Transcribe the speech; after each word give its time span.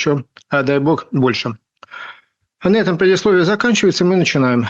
еще, 0.00 0.24
а 0.48 0.62
дай 0.62 0.78
бог, 0.78 1.06
больше. 1.12 1.58
А 2.60 2.68
на 2.70 2.76
этом 2.76 2.96
предисловие 2.98 3.44
заканчивается, 3.44 4.04
мы 4.04 4.16
начинаем. 4.16 4.66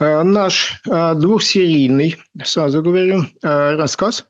Э, 0.00 0.22
наш 0.24 0.80
э, 0.88 1.14
двухсерийный, 1.14 2.16
сразу 2.44 2.82
говорю, 2.82 3.22
э, 3.42 3.76
рассказ 3.76 4.26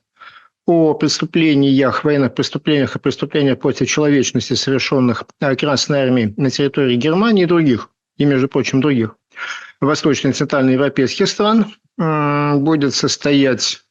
о 0.66 0.94
преступлениях, 0.94 2.04
военных 2.04 2.34
преступлениях 2.34 2.94
и 2.94 2.98
преступлениях 2.98 3.58
против 3.58 3.88
человечности, 3.88 4.54
совершенных 4.54 5.24
Красной 5.58 6.02
Армией 6.02 6.34
на 6.36 6.50
территории 6.50 6.96
Германии 6.96 7.44
и 7.44 7.46
других, 7.46 7.88
и, 8.22 8.24
между 8.24 8.48
прочим, 8.48 8.80
других 8.80 9.16
восточно- 9.80 10.28
и 10.28 10.32
центральноевропейских 10.32 11.28
стран, 11.28 11.74
будет 11.96 12.94
состоять, 12.94 13.82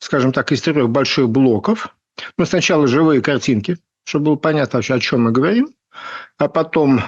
скажем 0.00 0.32
так, 0.32 0.52
из 0.52 0.60
трех 0.62 0.88
больших 0.90 1.28
блоков. 1.28 1.94
Ну, 2.36 2.44
сначала 2.44 2.86
живые 2.86 3.22
картинки, 3.22 3.78
чтобы 4.04 4.26
было 4.26 4.36
понятно 4.36 4.78
вообще, 4.78 4.94
о 4.94 5.00
чем 5.00 5.22
мы 5.22 5.32
говорим, 5.32 5.70
а 6.38 6.48
потом 6.48 7.00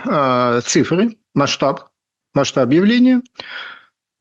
цифры, 0.65 1.17
масштаб, 1.35 1.91
масштаб 2.35 2.71
явления– 2.71 3.23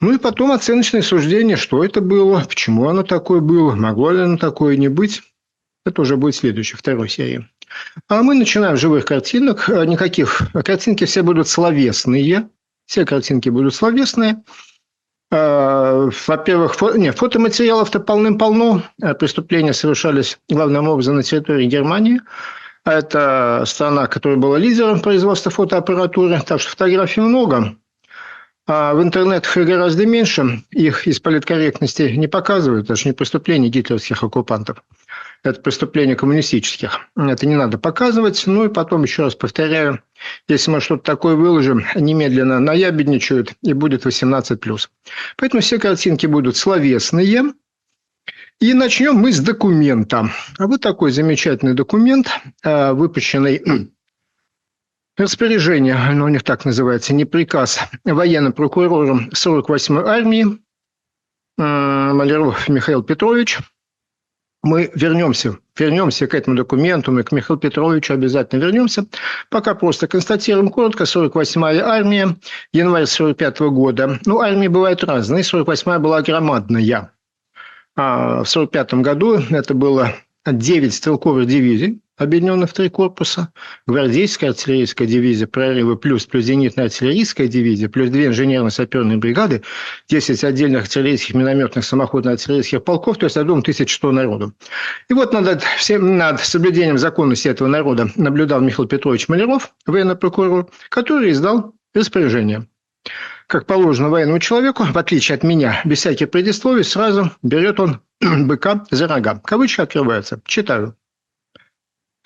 ну 0.01 0.11
и 0.13 0.17
потом 0.17 0.51
оценочное 0.51 1.03
суждение, 1.03 1.57
что 1.57 1.85
это 1.85 2.01
было, 2.01 2.43
почему 2.49 2.89
оно 2.89 3.03
такое 3.03 3.39
было, 3.39 3.75
могло 3.75 4.09
ли 4.09 4.21
оно 4.21 4.37
такое 4.37 4.75
не 4.75 4.87
быть. 4.87 5.21
Это 5.85 6.01
уже 6.01 6.17
будет 6.17 6.35
следующей, 6.35 6.75
второй 6.75 7.07
серии. 7.07 7.47
А 8.07 8.23
мы 8.23 8.35
начинаем 8.35 8.77
живых 8.77 9.05
картинок. 9.05 9.67
Никаких. 9.67 10.51
Картинки 10.53 11.05
все 11.05 11.21
будут 11.21 11.47
словесные. 11.47 12.49
Все 12.85 13.05
картинки 13.05 13.49
будут 13.49 13.73
словесные. 13.73 14.43
А, 15.33 16.09
во-первых, 16.27 16.75
фо... 16.75 16.91
нет, 16.97 17.17
фотоматериалов-то 17.17 18.01
полным-полно. 18.01 18.83
Преступления 19.19 19.73
совершались 19.73 20.37
главным 20.49 20.87
образом 20.89 21.15
на 21.15 21.23
территории 21.23 21.67
Германии. 21.67 22.21
Это 22.83 23.63
страна, 23.65 24.07
которая 24.07 24.37
была 24.37 24.57
лидером 24.57 24.99
производства 24.99 25.51
фотоаппаратуры. 25.51 26.41
Так 26.45 26.59
что 26.59 26.71
фотографий 26.71 27.21
много. 27.21 27.75
А 28.67 28.93
в 28.93 29.01
интернетах 29.01 29.55
гораздо 29.55 30.05
меньше. 30.05 30.63
Их 30.71 31.07
из 31.07 31.19
политкорректности 31.19 32.13
не 32.15 32.27
показывают. 32.27 32.85
Это 32.85 32.95
же 32.95 33.09
не 33.09 33.13
преступление 33.13 33.69
гитлеровских 33.69 34.23
оккупантов. 34.23 34.83
Это 35.43 35.59
преступление 35.59 36.15
коммунистических. 36.15 36.99
Это 37.15 37.47
не 37.47 37.55
надо 37.55 37.79
показывать. 37.79 38.43
Ну 38.45 38.65
и 38.65 38.69
потом, 38.69 39.03
еще 39.03 39.23
раз 39.23 39.33
повторяю, 39.33 40.03
если 40.47 40.69
мы 40.69 40.81
что-то 40.81 41.03
такое 41.03 41.35
выложим, 41.35 41.83
немедленно 41.95 42.59
наябедничают 42.59 43.53
и 43.63 43.73
будет 43.73 44.05
18+. 44.05 44.89
Поэтому 45.37 45.61
все 45.61 45.79
картинки 45.79 46.27
будут 46.27 46.57
словесные. 46.57 47.53
И 48.59 48.75
начнем 48.75 49.15
мы 49.15 49.31
с 49.31 49.39
документа. 49.39 50.29
А 50.59 50.67
вот 50.67 50.81
такой 50.81 51.11
замечательный 51.11 51.73
документ, 51.73 52.29
э, 52.63 52.93
выпущенный 52.93 53.63
распоряжение, 55.17 55.95
оно 55.95 56.25
у 56.25 56.29
них 56.29 56.43
так 56.43 56.65
называется, 56.65 57.15
не 57.15 57.25
приказ, 57.25 57.79
военным 58.03 58.53
прокурором 58.53 59.29
48-й 59.33 60.07
армии 60.07 60.59
Маляров 61.57 62.69
Михаил 62.69 63.01
Петрович. 63.01 63.57
Мы 64.63 64.91
вернемся, 64.93 65.57
вернемся 65.75 66.27
к 66.27 66.35
этому 66.35 66.55
документу, 66.55 67.11
мы 67.11 67.23
к 67.23 67.31
Михаилу 67.31 67.59
Петровичу 67.59 68.13
обязательно 68.13 68.61
вернемся. 68.61 69.05
Пока 69.49 69.73
просто 69.73 70.07
констатируем 70.07 70.69
коротко, 70.69 71.05
48-я 71.05 71.83
армия, 71.87 72.35
январь 72.71 73.07
45 73.07 73.59
-го 73.59 73.69
года. 73.71 74.19
Ну, 74.25 74.39
армии 74.39 74.67
бывают 74.67 75.03
разные, 75.03 75.43
48-я 75.43 75.97
была 75.97 76.21
громадная. 76.21 77.11
А 77.95 78.43
в 78.43 78.49
45 78.49 78.93
году 79.01 79.39
это 79.49 79.73
было 79.73 80.13
9 80.45 80.93
стрелковых 80.93 81.47
дивизий, 81.47 81.99
объединенных 82.21 82.69
в 82.69 82.73
три 82.73 82.89
корпуса, 82.89 83.51
гвардейская 83.87 84.51
артиллерийская 84.51 85.07
дивизия 85.07 85.47
прорывы 85.47 85.97
плюс, 85.97 86.25
плюс 86.25 86.45
зенитная 86.45 86.85
артиллерийская 86.85 87.47
дивизия, 87.47 87.89
плюс 87.89 88.09
две 88.09 88.27
инженерно-саперные 88.27 89.17
бригады, 89.17 89.63
10 90.07 90.43
отдельных 90.43 90.83
артиллерийских, 90.83 91.35
минометных, 91.35 91.83
самоходно-артиллерийских 91.83 92.83
полков, 92.83 93.17
то 93.17 93.25
есть, 93.25 93.35
я 93.35 93.43
думаю, 93.43 93.61
1100 93.61 94.11
народу. 94.11 94.53
И 95.09 95.13
вот 95.13 95.33
над, 95.33 95.63
всем, 95.77 96.17
над 96.17 96.39
соблюдением 96.39 96.97
законности 96.97 97.47
этого 97.47 97.67
народа 97.67 98.09
наблюдал 98.15 98.61
Михаил 98.61 98.87
Петрович 98.87 99.27
Маляров, 99.27 99.73
военный 99.85 100.15
прокурор, 100.15 100.69
который 100.89 101.31
издал 101.31 101.73
распоряжение 101.93 102.67
как 103.47 103.65
положено 103.65 104.09
военному 104.09 104.39
человеку, 104.39 104.85
в 104.85 104.97
отличие 104.97 105.35
от 105.35 105.43
меня, 105.43 105.81
без 105.83 105.97
всяких 105.97 106.31
предисловий, 106.31 106.85
сразу 106.85 107.31
берет 107.43 107.81
он 107.81 107.99
быка 108.21 108.85
за 108.91 109.09
рога. 109.09 109.41
Кавычки 109.43 109.81
открываются. 109.81 110.39
Читаю. 110.45 110.95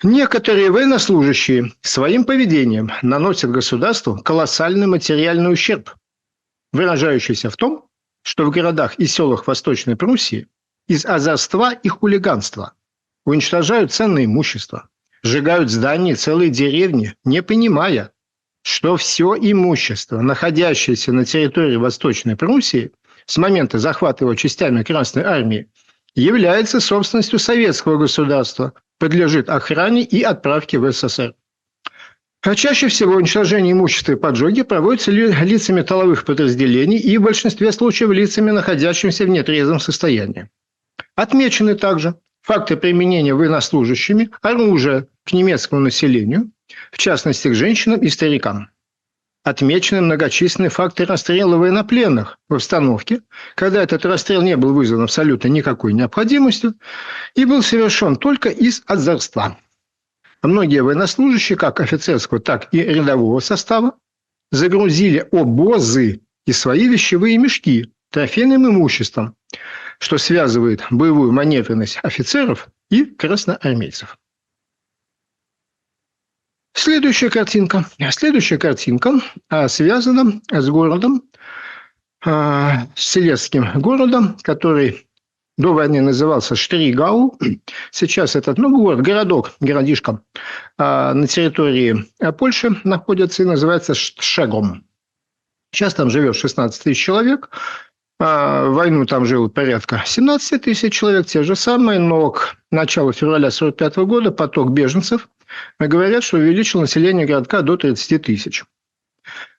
Некоторые 0.02 0.70
военнослужащие 0.70 1.72
своим 1.80 2.24
поведением 2.24 2.92
наносят 3.00 3.50
государству 3.50 4.20
колоссальный 4.22 4.86
материальный 4.86 5.50
ущерб, 5.50 5.94
выражающийся 6.72 7.48
в 7.48 7.56
том, 7.56 7.86
что 8.22 8.44
в 8.44 8.50
городах 8.50 8.96
и 8.98 9.06
селах 9.06 9.46
Восточной 9.46 9.96
Пруссии 9.96 10.48
из 10.86 11.06
озорства 11.06 11.72
и 11.72 11.88
хулиганства 11.88 12.74
уничтожают 13.24 13.90
ценное 13.90 14.26
имущество, 14.26 14.90
сжигают 15.22 15.70
здания 15.70 16.14
целые 16.14 16.50
деревни, 16.50 17.14
не 17.24 17.42
понимая, 17.42 18.12
что 18.62 18.96
все 18.96 19.34
имущество, 19.34 20.20
находящееся 20.20 21.12
на 21.12 21.24
территории 21.24 21.76
Восточной 21.76 22.36
Пруссии 22.36 22.92
с 23.24 23.38
момента 23.38 23.78
захвата 23.78 24.24
его 24.24 24.34
частями 24.34 24.82
Красной 24.82 25.22
Армии, 25.22 25.70
является 26.14 26.80
собственностью 26.80 27.38
советского 27.38 27.96
государства, 27.96 28.74
подлежит 28.98 29.48
охране 29.48 30.02
и 30.02 30.22
отправке 30.22 30.78
в 30.78 30.90
СССР. 30.90 31.34
А 32.42 32.54
чаще 32.54 32.88
всего 32.88 33.14
уничтожение 33.14 33.72
имущества 33.72 34.12
и 34.12 34.16
поджоги 34.16 34.62
проводятся 34.62 35.10
лицами 35.10 35.82
тыловых 35.82 36.24
подразделений 36.24 36.98
и 36.98 37.18
в 37.18 37.22
большинстве 37.22 37.72
случаев 37.72 38.10
лицами, 38.10 38.52
находящимися 38.52 39.24
в 39.24 39.28
нетрезвом 39.28 39.80
состоянии. 39.80 40.48
Отмечены 41.16 41.74
также 41.74 42.14
факты 42.42 42.76
применения 42.76 43.34
военнослужащими 43.34 44.30
оружия 44.42 45.08
к 45.24 45.32
немецкому 45.32 45.80
населению, 45.80 46.52
в 46.92 46.98
частности 46.98 47.48
к 47.48 47.54
женщинам 47.54 48.00
и 48.00 48.08
старикам 48.08 48.70
отмечены 49.46 50.00
многочисленные 50.00 50.70
факты 50.70 51.04
расстрела 51.04 51.56
военнопленных 51.56 52.36
в 52.48 52.54
обстановке, 52.54 53.22
когда 53.54 53.80
этот 53.80 54.04
расстрел 54.04 54.42
не 54.42 54.56
был 54.56 54.74
вызван 54.74 55.02
абсолютно 55.02 55.46
никакой 55.46 55.92
необходимостью 55.92 56.74
и 57.36 57.44
был 57.44 57.62
совершен 57.62 58.16
только 58.16 58.48
из 58.48 58.82
озорства. 58.86 59.56
Многие 60.42 60.82
военнослужащие, 60.82 61.56
как 61.56 61.78
офицерского, 61.78 62.40
так 62.40 62.74
и 62.74 62.82
рядового 62.82 63.38
состава, 63.38 63.92
загрузили 64.50 65.24
обозы 65.30 66.22
и 66.44 66.52
свои 66.52 66.88
вещевые 66.88 67.38
мешки 67.38 67.92
трофейным 68.10 68.66
имуществом, 68.66 69.36
что 70.00 70.18
связывает 70.18 70.82
боевую 70.90 71.30
маневренность 71.30 72.00
офицеров 72.02 72.68
и 72.90 73.04
красноармейцев. 73.04 74.18
Следующая 76.76 77.30
картинка. 77.30 77.86
Следующая 78.10 78.58
картинка 78.58 79.14
а, 79.48 79.66
связана 79.66 80.42
с 80.50 80.68
городом, 80.68 81.22
а, 82.22 82.86
с 82.94 83.12
Селецким 83.12 83.80
городом, 83.80 84.36
который 84.42 85.08
до 85.56 85.72
войны 85.72 86.02
назывался 86.02 86.54
Штригау. 86.54 87.38
Сейчас 87.90 88.36
этот 88.36 88.58
ну, 88.58 88.76
город, 88.76 89.00
городок, 89.00 89.52
городишко 89.58 90.20
а, 90.76 91.14
на 91.14 91.26
территории 91.26 92.04
Польши 92.38 92.78
находится 92.84 93.42
и 93.42 93.46
называется 93.46 93.94
Шегом. 93.94 94.84
Сейчас 95.72 95.94
там 95.94 96.10
живет 96.10 96.36
16 96.36 96.82
тысяч 96.82 97.02
человек. 97.02 97.50
В 98.18 98.70
войну 98.70 99.04
там 99.04 99.26
жило 99.26 99.48
порядка 99.48 100.02
17 100.06 100.62
тысяч 100.62 100.94
человек, 100.94 101.26
те 101.26 101.42
же 101.42 101.54
самые, 101.54 101.98
но 101.98 102.30
к 102.30 102.56
началу 102.70 103.12
февраля 103.12 103.48
1945 103.48 103.96
года 104.06 104.30
поток 104.30 104.70
беженцев 104.70 105.28
говорят, 105.78 106.24
что 106.24 106.38
увеличил 106.38 106.80
население 106.80 107.26
городка 107.26 107.60
до 107.60 107.76
30 107.76 108.22
тысяч. 108.22 108.64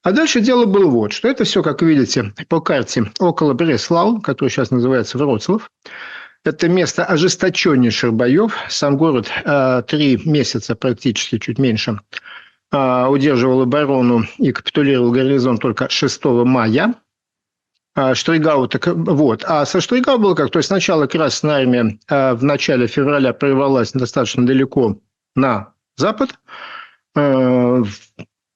А 0.02 0.12
дальше 0.12 0.40
дело 0.40 0.66
было 0.66 0.90
вот, 0.90 1.12
что 1.14 1.28
это 1.28 1.44
все, 1.44 1.62
как 1.62 1.82
видите, 1.82 2.34
по 2.50 2.62
карте 2.62 3.12
около 3.20 3.54
Бреслау, 3.54 4.22
который 4.22 4.50
сейчас 4.50 4.72
называется 4.72 5.18
Вроцлав. 5.18 5.70
Это 6.44 6.70
место 6.70 7.04
ожесточеннейших 7.04 8.14
боев. 8.14 8.56
Сам 8.70 8.96
город 8.96 9.30
э, 9.44 9.84
три 9.86 10.20
месяца 10.24 10.76
практически, 10.76 11.40
чуть 11.40 11.60
меньше, 11.60 12.00
э, 12.72 13.06
удерживал 13.08 13.64
оборону 13.64 14.24
и 14.38 14.54
капитулировал 14.54 15.12
гарнизон 15.12 15.58
только 15.58 15.90
6 15.90 16.24
мая. 16.26 16.96
А 17.98 18.14
Штригау, 18.14 18.68
так 18.68 18.86
вот. 18.86 19.44
А 19.48 19.66
со 19.66 19.82
Штригау 19.82 20.20
было 20.20 20.36
как? 20.36 20.52
То 20.52 20.60
есть 20.60 20.68
сначала 20.68 21.08
Красная 21.08 21.62
Армия 21.62 21.98
э, 22.08 22.34
в 22.36 22.44
начале 22.44 22.86
февраля 22.86 23.34
прорвалась 23.34 23.92
достаточно 23.92 24.46
далеко 24.46 25.00
на 25.36 25.74
Запад. 25.96 26.30
Э, 27.16 27.84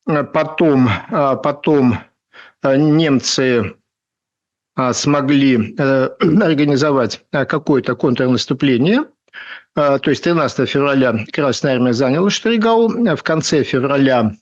потом, 0.05 0.89
потом 1.09 1.97
немцы 2.63 3.75
смогли 4.93 5.75
организовать 5.79 7.25
какое-то 7.31 7.95
контрнаступление. 7.95 9.05
То 9.73 10.01
есть 10.05 10.23
13 10.23 10.69
февраля 10.69 11.25
Красная 11.33 11.73
Армия 11.73 11.93
заняла 11.93 12.29
Штригау. 12.29 12.89
В 12.89 13.23
конце 13.23 13.63
февраля 13.63 14.33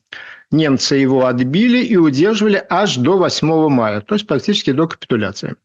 немцы 0.52 0.96
его 0.96 1.26
отбили 1.26 1.84
и 1.84 1.96
удерживали 1.98 2.64
аж 2.70 2.98
до 2.98 3.18
8 3.18 3.70
мая, 3.70 4.02
то 4.02 4.16
есть 4.16 4.28
практически 4.28 4.72
до 4.72 4.88
капитуляции. 4.88 5.56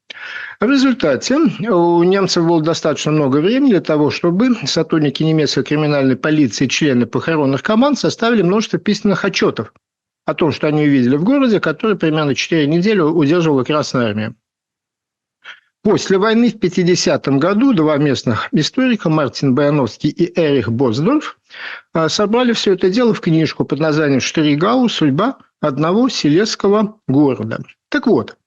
В 0.60 0.70
результате 0.70 1.36
у 1.36 2.02
немцев 2.02 2.46
было 2.46 2.62
достаточно 2.62 3.12
много 3.12 3.38
времени 3.38 3.70
для 3.70 3.80
того, 3.80 4.10
чтобы 4.10 4.54
сотрудники 4.64 5.22
немецкой 5.22 5.64
криминальной 5.64 6.16
полиции, 6.16 6.66
члены 6.66 7.06
похоронных 7.06 7.62
команд 7.62 7.98
составили 7.98 8.42
множество 8.42 8.78
письменных 8.78 9.24
отчетов 9.24 9.72
о 10.26 10.34
том, 10.34 10.52
что 10.52 10.68
они 10.68 10.84
увидели 10.84 11.16
в 11.16 11.24
городе, 11.24 11.60
который 11.60 11.96
примерно 11.96 12.34
4 12.34 12.66
недели 12.66 13.00
удерживала 13.00 13.64
Красная 13.64 14.08
Армия. 14.08 14.34
После 15.84 16.16
войны 16.16 16.50
в 16.50 16.56
50-м 16.56 17.38
году 17.38 17.74
два 17.74 17.98
местных 17.98 18.48
историка, 18.52 19.10
Мартин 19.10 19.54
Баяновский 19.54 20.08
и 20.08 20.32
Эрих 20.40 20.72
Босдорф, 20.72 21.38
а, 21.92 22.08
собрали 22.08 22.54
все 22.54 22.72
это 22.72 22.88
дело 22.88 23.12
в 23.12 23.20
книжку 23.20 23.66
под 23.66 23.80
названием 23.80 24.20
«Штригау. 24.20 24.88
Судьба 24.88 25.36
одного 25.60 26.08
селесского 26.08 26.98
города». 27.06 27.62
Так 27.90 28.06
вот, 28.06 28.38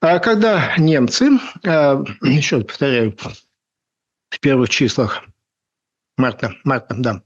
а 0.00 0.18
когда 0.18 0.74
немцы, 0.76 1.38
а, 1.64 2.02
еще 2.22 2.56
раз 2.56 2.64
повторяю, 2.64 3.16
в 4.30 4.40
первых 4.40 4.68
числах 4.68 5.22
марта, 6.16 6.56
марта, 6.64 6.96
да, 6.98 7.22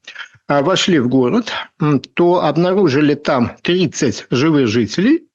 вошли 0.49 0.99
в 0.99 1.09
город, 1.09 1.51
то 2.13 2.45
обнаружили 2.45 3.15
там 3.15 3.57
30 3.63 4.27
живых 4.31 4.69
жителей 4.69 5.31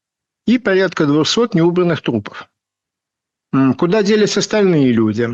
и 0.45 0.59
порядка 0.59 1.07
200 1.07 1.57
неубранных 1.57 2.03
трупов. 2.03 2.50
Куда 3.77 4.01
делись 4.01 4.37
остальные 4.37 4.93
люди? 4.93 5.29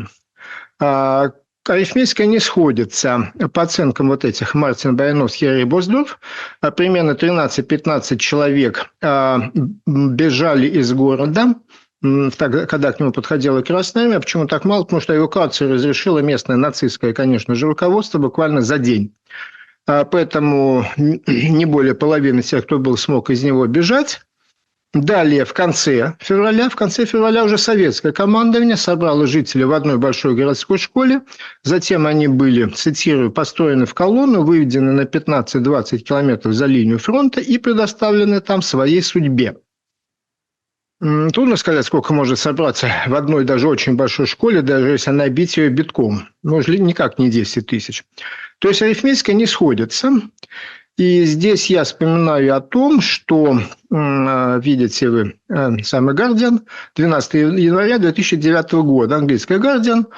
А, 0.80 1.30
арифметика 1.68 2.26
не 2.26 2.40
сходится. 2.40 3.32
По 3.52 3.62
оценкам 3.62 4.08
вот 4.08 4.24
этих 4.24 4.54
Мартин 4.54 4.96
Баяновский 4.96 5.62
и 5.62 5.64
Босдорф, 5.64 6.18
а, 6.60 6.70
примерно 6.70 7.12
13-15 7.12 8.16
человек 8.16 8.90
а, 9.02 9.50
бежали 9.86 10.66
из 10.66 10.92
города, 10.92 11.54
когда 12.00 12.92
к 12.92 13.00
нему 13.00 13.12
подходила 13.12 13.62
Красная 13.62 14.04
Армия. 14.04 14.20
Почему 14.20 14.46
так 14.46 14.64
мало? 14.64 14.84
Потому 14.84 15.00
что 15.00 15.16
эвакуацию 15.16 15.74
разрешило 15.74 16.18
местное 16.18 16.56
нацистское, 16.56 17.12
конечно 17.12 17.54
же, 17.54 17.66
руководство 17.66 18.18
буквально 18.18 18.60
за 18.62 18.78
день. 18.78 19.14
Поэтому 19.86 20.84
не 20.96 21.64
более 21.64 21.94
половины 21.94 22.42
тех, 22.42 22.64
кто 22.66 22.78
был, 22.78 22.96
смог 22.96 23.30
из 23.30 23.42
него 23.42 23.66
бежать. 23.66 24.20
Далее, 25.00 25.44
в 25.44 25.52
конце 25.52 26.16
февраля, 26.18 26.68
в 26.68 26.74
конце 26.74 27.04
февраля 27.04 27.44
уже 27.44 27.56
советское 27.56 28.12
командование 28.12 28.76
собрало 28.76 29.28
жителей 29.28 29.64
в 29.64 29.72
одной 29.72 29.96
большой 29.96 30.34
городской 30.34 30.78
школе. 30.78 31.22
Затем 31.62 32.06
они 32.06 32.26
были, 32.26 32.68
цитирую, 32.68 33.30
построены 33.30 33.86
в 33.86 33.94
колонну, 33.94 34.42
выведены 34.42 34.92
на 34.92 35.02
15-20 35.02 35.98
километров 35.98 36.52
за 36.52 36.66
линию 36.66 36.98
фронта 36.98 37.40
и 37.40 37.58
предоставлены 37.58 38.40
там 38.40 38.60
своей 38.60 39.00
судьбе. 39.00 39.56
Трудно 41.00 41.54
сказать, 41.54 41.86
сколько 41.86 42.12
может 42.12 42.40
собраться 42.40 42.90
в 43.06 43.14
одной 43.14 43.44
даже 43.44 43.68
очень 43.68 43.94
большой 43.94 44.26
школе, 44.26 44.62
даже 44.62 44.88
если 44.88 45.12
набить 45.12 45.56
ее 45.56 45.68
битком. 45.68 46.28
Может, 46.42 46.76
никак 46.80 47.20
не 47.20 47.30
10 47.30 47.66
тысяч. 47.66 48.04
То 48.58 48.68
есть 48.68 48.82
арифметика 48.82 49.32
не 49.32 49.46
сходится. 49.46 50.10
И 50.98 51.22
здесь 51.26 51.70
я 51.70 51.84
вспоминаю 51.84 52.56
о 52.56 52.60
том, 52.60 53.00
что, 53.00 53.60
а, 53.90 54.58
видите 54.58 55.08
вы, 55.08 55.34
э, 55.48 55.78
самый 55.84 56.14
«Гардиан», 56.14 56.62
12 56.96 57.34
января 57.34 57.98
2009 57.98 58.82
года, 58.82 59.16
английская 59.16 59.58
«Гардиан», 59.58 60.08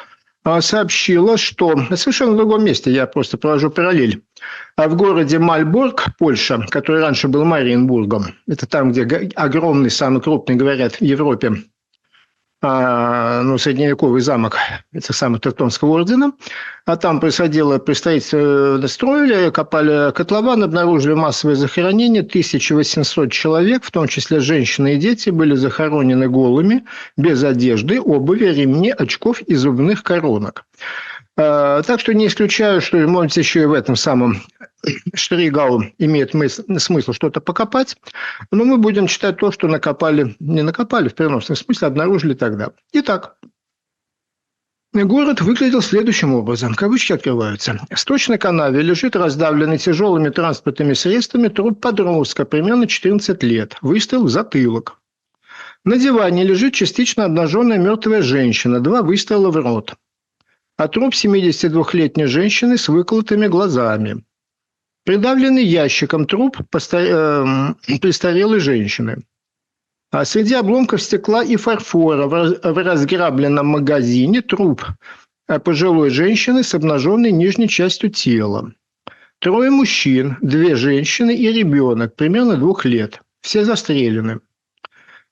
а, 0.43 0.63
сообщила, 0.63 1.37
что 1.37 1.77
совершенно 1.95 2.33
в 2.33 2.37
другом 2.39 2.65
месте, 2.65 2.91
я 2.91 3.07
просто 3.07 3.37
провожу 3.37 3.71
параллель, 3.71 4.23
а 4.77 4.89
в 4.89 4.97
городе 4.97 5.39
Мальборг, 5.39 6.07
Польша, 6.19 6.65
который 6.71 7.03
раньше 7.03 7.29
был 7.29 7.45
Мариенбургом, 7.45 8.35
это 8.49 8.67
там, 8.67 8.93
где 8.93 9.03
огромный, 9.37 9.91
самый 9.91 10.23
крупный, 10.23 10.57
говорят, 10.57 10.95
в 10.95 11.05
Европе 11.05 11.57
ну, 12.63 13.57
средневековый 13.57 14.21
замок 14.21 14.59
этих 14.93 15.15
самых 15.15 15.41
Тевтонского 15.41 15.91
ордена. 15.93 16.33
А 16.85 16.97
там 16.97 17.21
происходило 17.21 17.79
при 17.79 17.95
строительстве, 17.95 18.87
строили, 18.89 19.51
копали 19.51 20.13
котлован, 20.13 20.63
обнаружили 20.63 21.15
массовые 21.15 21.57
захоронения. 21.57 22.21
1800 22.21 23.33
человек, 23.33 23.85
в 23.85 23.91
том 23.91 24.09
числе 24.09 24.41
женщины 24.41 24.95
и 24.95 24.99
дети, 24.99 25.31
были 25.31 25.55
захоронены 25.55 26.29
голыми, 26.29 26.85
без 27.17 27.43
одежды, 27.45 28.01
обуви, 28.01 28.47
ремней, 28.47 28.93
очков 28.93 29.41
и 29.43 29.55
зубных 29.55 30.03
коронок. 30.03 30.65
А, 31.37 31.83
так 31.83 32.01
что 32.01 32.13
не 32.13 32.27
исключаю, 32.27 32.81
что, 32.81 32.99
может, 32.99 33.37
еще 33.37 33.63
и 33.63 33.67
в 33.67 33.73
этом 33.73 33.97
самом 33.97 34.43
Штригау 35.15 35.85
имеет 35.99 36.33
смысл 36.81 37.13
что-то 37.13 37.41
покопать, 37.41 37.97
но 38.51 38.65
мы 38.65 38.79
будем 38.79 39.07
читать 39.07 39.37
то, 39.37 39.53
что 39.53 39.69
накопали, 39.69 40.37
не 40.41 40.63
накопали 40.63 41.09
в 41.09 41.15
переносном 41.15 41.57
смысле, 41.57 41.89
обнаружили 41.89 42.35
тогда. 42.35 42.71
Итак, 42.93 43.37
Город 44.93 45.41
выглядел 45.41 45.83
следующим 45.83 46.35
образом. 46.35 46.75
Кавычки 46.75 47.13
открываются. 47.13 47.79
В 47.89 47.97
сточной 47.97 48.39
канаве 48.39 48.83
лежит 48.83 49.15
раздавленный 49.15 49.79
тяжелыми 49.79 50.31
транспортными 50.31 50.95
средствами 50.95 51.47
труп 51.47 51.81
подростка, 51.81 52.45
примерно 52.45 52.89
14 52.89 53.41
лет. 53.45 53.77
Выстрел 53.83 54.25
в 54.25 54.31
затылок. 54.31 54.99
На 55.85 55.97
диване 55.97 56.43
лежит 56.43 56.75
частично 56.75 57.27
обнаженная 57.27 57.79
мертвая 57.79 58.21
женщина. 58.21 58.81
Два 58.81 59.03
выстрела 59.03 59.51
в 59.51 59.57
рот. 59.57 59.95
А 60.77 60.89
труп 60.89 61.15
72-летней 61.15 62.27
женщины 62.27 62.77
с 62.77 62.89
выколотыми 62.89 63.47
глазами. 63.47 64.25
Придавленный 65.05 65.65
ящиком 65.65 66.27
труп 66.27 66.59
эм, 66.93 67.77
престарелой 68.01 68.61
женщины. 68.61 69.25
А 70.11 70.25
среди 70.25 70.55
обломков 70.55 71.01
стекла 71.01 71.43
и 71.43 71.57
фарфора 71.57 72.27
в 72.27 72.83
разграбленном 72.83 73.67
магазине 73.67 74.43
труп 74.43 74.85
э, 75.49 75.59
пожилой 75.59 76.11
женщины 76.11 76.63
с 76.63 76.75
обнаженной 76.75 77.33
нижней 77.33 77.69
частью 77.69 78.11
тела. 78.11 78.73
Трое 79.39 79.71
мужчин, 79.71 80.37
две 80.43 80.77
женщины 80.77 81.35
и 81.35 81.51
ребенок, 81.51 82.15
примерно 82.15 82.59
двух 82.59 82.85
лет. 82.85 83.23
Все 83.41 83.65
застрелены. 83.65 84.41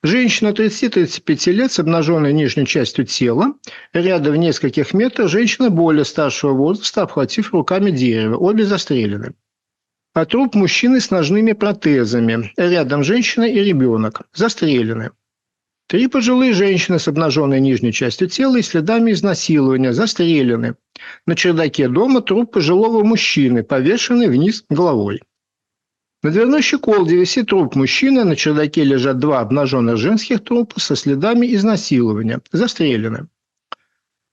Женщина 0.03 0.49
30-35 0.49 1.53
лет 1.53 1.73
с 1.73 1.79
обнаженной 1.79 2.33
нижней 2.33 2.65
частью 2.65 3.05
тела. 3.05 3.53
Рядом 3.93 4.33
в 4.33 4.37
нескольких 4.37 4.95
метрах 4.95 5.29
женщина 5.29 5.69
более 5.69 6.07
старшего 6.07 6.53
возраста, 6.53 7.03
обхватив 7.03 7.53
руками 7.53 7.91
дерево. 7.91 8.37
Обе 8.37 8.65
застрелены 8.65 9.35
а 10.21 10.27
труп 10.27 10.55
мужчины 10.55 11.01
с 11.01 11.11
ножными 11.11 11.53
протезами. 11.53 12.53
Рядом 12.57 13.05
женщина 13.05 13.45
и 13.45 13.61
ребенок. 13.61 14.23
Застрелены. 14.35 15.13
Три 15.87 16.09
пожилые 16.09 16.53
женщины 16.53 16.99
с 16.99 17.07
обнаженной 17.09 17.61
нижней 17.61 17.93
частью 17.93 18.29
тела 18.29 18.57
и 18.57 18.63
следами 18.63 19.13
изнасилования 19.13 19.93
застрелены. 19.93 20.75
На 21.27 21.37
чердаке 21.37 21.89
дома 21.89 22.21
труп 22.21 22.53
пожилого 22.53 23.05
мужчины, 23.05 23.63
повешенный 23.63 24.29
вниз 24.29 24.65
головой. 24.69 25.23
На 26.23 26.31
дверной 26.31 26.63
щеколде 26.63 27.17
висит 27.17 27.47
труп 27.47 27.77
мужчины, 27.77 28.25
на 28.25 28.35
чердаке 28.35 28.83
лежат 28.83 29.19
два 29.19 29.39
обнаженных 29.39 29.99
женских 29.99 30.43
трупа 30.43 30.81
со 30.81 30.97
следами 30.97 31.55
изнасилования. 31.55 32.41
Застрелены. 32.51 33.29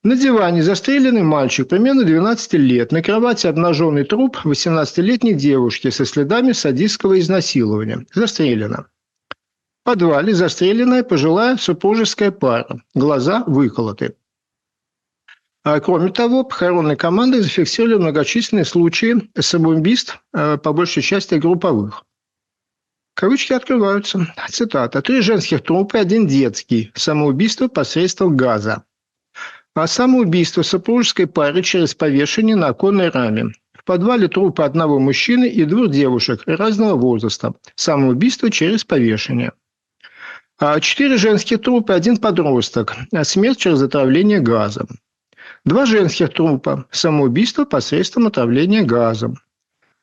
На 0.06 0.14
диване 0.14 0.62
застреленный 0.62 1.24
мальчик, 1.24 1.66
примерно 1.66 2.04
12 2.04 2.52
лет. 2.52 2.92
На 2.92 3.02
кровати 3.02 3.48
обнаженный 3.48 4.04
труп 4.04 4.38
18-летней 4.44 5.34
девушки 5.34 5.90
со 5.90 6.04
следами 6.04 6.52
садистского 6.52 7.18
изнасилования. 7.18 8.06
Застрелена. 8.14 8.86
В 9.30 9.82
подвале 9.82 10.32
застреленная 10.32 11.02
пожилая 11.02 11.56
супружеская 11.56 12.30
пара. 12.30 12.80
Глаза 12.94 13.42
выколоты. 13.48 14.14
А 15.64 15.80
кроме 15.80 16.12
того, 16.12 16.44
похоронной 16.44 16.94
командой 16.94 17.40
зафиксировали 17.40 17.96
многочисленные 17.96 18.64
случаи 18.64 19.28
самоубийств, 19.36 20.22
э, 20.32 20.56
по 20.56 20.72
большей 20.72 21.02
части 21.02 21.34
групповых. 21.34 22.04
Кавычки 23.14 23.54
открываются. 23.54 24.32
Цитата. 24.50 25.02
«Три 25.02 25.20
женских 25.20 25.64
трупа, 25.64 25.98
один 25.98 26.28
детский. 26.28 26.92
Самоубийство 26.94 27.66
посредством 27.66 28.36
газа 28.36 28.84
а 29.76 29.86
самоубийство 29.86 30.62
супружеской 30.62 31.26
пары 31.26 31.62
через 31.62 31.94
повешение 31.94 32.56
на 32.56 32.68
оконной 32.68 33.10
раме. 33.10 33.52
В 33.74 33.84
подвале 33.84 34.26
трупы 34.26 34.62
одного 34.62 34.98
мужчины 34.98 35.46
и 35.48 35.64
двух 35.64 35.90
девушек 35.90 36.42
разного 36.46 36.94
возраста. 36.94 37.52
Самоубийство 37.74 38.50
через 38.50 38.84
повешение. 38.84 39.52
А 40.58 40.80
четыре 40.80 41.18
женских 41.18 41.60
трупа, 41.60 41.94
один 41.94 42.16
подросток. 42.16 42.96
А 43.12 43.22
смерть 43.24 43.58
через 43.58 43.82
отравление 43.82 44.40
газом. 44.40 44.88
Два 45.66 45.84
женских 45.84 46.32
трупа. 46.32 46.86
Самоубийство 46.90 47.66
посредством 47.66 48.26
отравления 48.28 48.82
газом. 48.82 49.36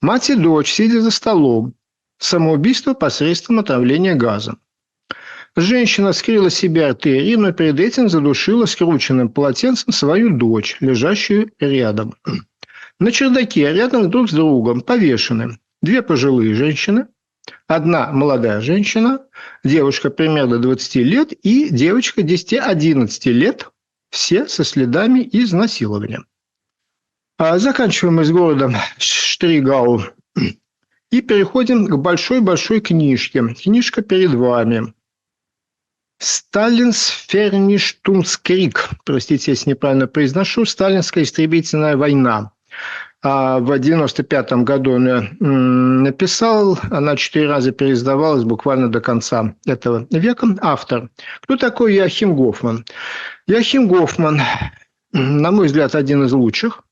Мать 0.02 0.30
и 0.30 0.36
дочь, 0.36 0.72
сидя 0.72 1.02
за 1.02 1.10
столом. 1.10 1.74
Самоубийство 2.20 2.94
посредством 2.94 3.58
отравления 3.58 4.14
газом. 4.14 4.60
Женщина 5.56 6.14
скрыла 6.14 6.50
себе 6.50 6.88
артерии, 6.88 7.36
но 7.36 7.52
перед 7.52 7.80
этим 7.80 8.10
задушила 8.10 8.66
скрученным 8.66 9.30
полотенцем 9.30 9.94
свою 9.94 10.36
дочь, 10.36 10.78
лежащую 10.80 11.52
рядом. 11.60 12.16
На 13.00 13.12
чердаке 13.12 13.72
рядом 13.72 14.10
друг 14.10 14.30
с 14.30 14.34
другом 14.34 14.82
повешены 14.82 15.60
две 15.82 16.02
пожилые 16.02 16.56
женщины, 16.56 17.08
одна 17.68 18.12
молодая 18.12 18.62
женщина, 18.62 19.20
девушка 19.64 20.10
примерно 20.10 20.58
20 20.58 20.96
лет 20.96 21.34
и 21.34 21.70
девочка 21.70 22.22
10-11 22.22 23.32
лет, 23.32 23.70
все 24.10 24.48
со 24.48 24.64
следами 24.64 25.28
изнасилования. 25.32 26.24
А 27.38 27.60
заканчиваем 27.60 28.16
мы 28.16 28.26
с 28.26 28.32
городом 28.32 28.76
Штригау 28.98 30.02
и 31.12 31.22
переходим 31.22 31.86
к 31.88 31.98
большой-большой 31.98 32.80
книжке. 32.80 33.44
Книжка 33.54 34.02
перед 34.02 34.34
вами. 34.34 34.94
Сталинс 36.24 37.10
Ферништунскрик, 37.28 38.90
простите, 39.04 39.52
если 39.52 39.72
неправильно 39.72 40.08
произношу, 40.08 40.64
Сталинская 40.64 41.26
истребительная 41.26 41.98
война. 41.98 42.54
А 43.22 43.60
в 43.60 43.78
95 43.78 44.54
году 44.64 44.94
он 44.94 45.08
ее 45.08 45.30
написал, 45.40 46.80
она 46.92 47.18
четыре 47.18 47.50
раза 47.50 47.72
переиздавалась 47.74 48.46
буквально 48.46 48.90
до 48.90 49.02
конца 49.02 49.54
этого 49.66 50.08
века. 50.12 50.48
Автор. 50.62 51.10
Кто 51.42 51.58
такой 51.58 51.94
Яхим 51.96 52.36
Гофман? 52.36 52.86
Яхим 53.46 53.90
Гофман, 53.90 54.42
на 55.12 55.52
мой 55.52 55.68
взгляд, 55.68 55.94
один 55.94 56.24
из 56.24 56.32
лучших 56.32 56.84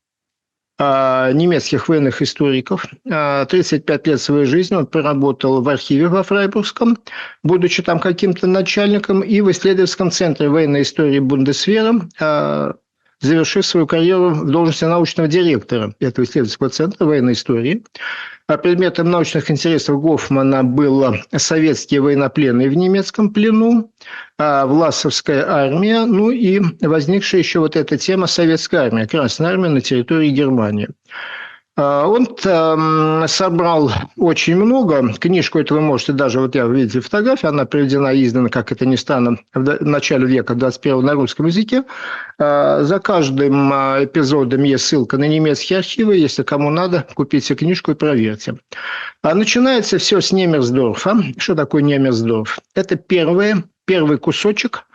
немецких 1.34 1.88
военных 1.88 2.22
историков. 2.22 2.86
35 3.04 3.90
а, 3.90 4.10
лет 4.10 4.22
своей 4.22 4.46
жизни 4.46 4.76
он 4.76 4.88
проработал 4.88 5.62
в 5.62 5.70
архиве 5.70 6.08
во 6.08 6.24
Фрайбургском, 6.24 6.98
будучи 7.44 7.84
там 7.84 8.00
каким-то 8.00 8.48
начальником, 8.48 9.22
и 9.22 9.42
в 9.42 9.52
исследовательском 9.52 10.12
центре 10.12 10.50
военной 10.50 10.82
истории 10.82 11.20
Бундесвера 11.20 12.02
а, 12.20 12.76
завершив 13.22 13.66
свою 13.66 13.88
карьеру 13.88 14.32
в 14.32 14.50
должности 14.50 14.86
научного 14.86 15.30
директора 15.30 15.94
этого 16.00 16.26
исследовательского 16.26 16.70
центра 16.70 17.06
военной 17.06 17.34
истории. 17.34 17.84
Предметом 18.58 19.12
научных 19.12 19.50
интересов 19.51 20.01
Гофмана 20.01 20.63
было 20.63 21.17
советские 21.36 22.01
военнопленные 22.01 22.70
в 22.70 22.75
немецком 22.75 23.34
плену, 23.34 23.91
а 24.38 24.65
власовская 24.65 25.46
армия, 25.48 26.05
ну 26.05 26.31
и 26.31 26.62
возникшая 26.81 27.41
еще 27.41 27.60
вот 27.60 27.75
эта 27.75 27.98
тема 27.98 28.27
советская 28.27 28.86
армия, 28.86 29.08
Красная 29.08 29.51
армия 29.51 29.70
на 29.70 29.81
территории 29.81 30.29
Германии. 30.29 30.89
А, 31.78 32.06
он 32.06 32.25
там 32.25 33.25
собрал 33.28 33.92
очень 34.18 34.58
много. 34.58 35.13
Книжку 35.13 35.60
эту 35.60 35.75
вы 35.75 35.82
можете 35.82 36.12
даже, 36.12 36.40
вот 36.40 36.54
я 36.56 36.66
видите 36.66 37.00
фотографию, 37.00 37.50
она 37.50 37.66
приведена 37.66 38.13
издана, 38.13 38.50
как 38.50 38.72
это 38.72 38.86
ни 38.86 38.98
странно, 38.98 39.38
в 39.54 39.78
начале 39.82 40.25
века 40.28 40.54
21 40.54 41.01
на 41.01 41.13
русском 41.13 41.46
языке. 41.46 41.84
А, 42.38 42.84
за 42.84 43.00
каждым 43.00 43.72
а, 43.72 44.04
эпизодом 44.04 44.63
есть 44.63 44.86
ссылка 44.86 45.18
на 45.18 45.28
немецкие 45.28 45.80
архивы. 45.80 46.18
Если 46.18 46.44
кому 46.44 46.70
надо, 46.70 47.08
купите 47.13 47.56
книжку 47.56 47.92
и 47.92 47.96
проверьте. 47.96 48.58
А 49.24 49.34
начинается 49.34 49.98
все 49.98 50.20
с 50.20 50.32
Немерсдорфа. 50.32 51.18
Что 51.38 51.56
такое 51.56 51.84
Немерсдорф? 51.84 52.60
Это 52.75 52.98
первый, 52.98 53.63
первый 53.86 54.18
кусочек 54.18 54.86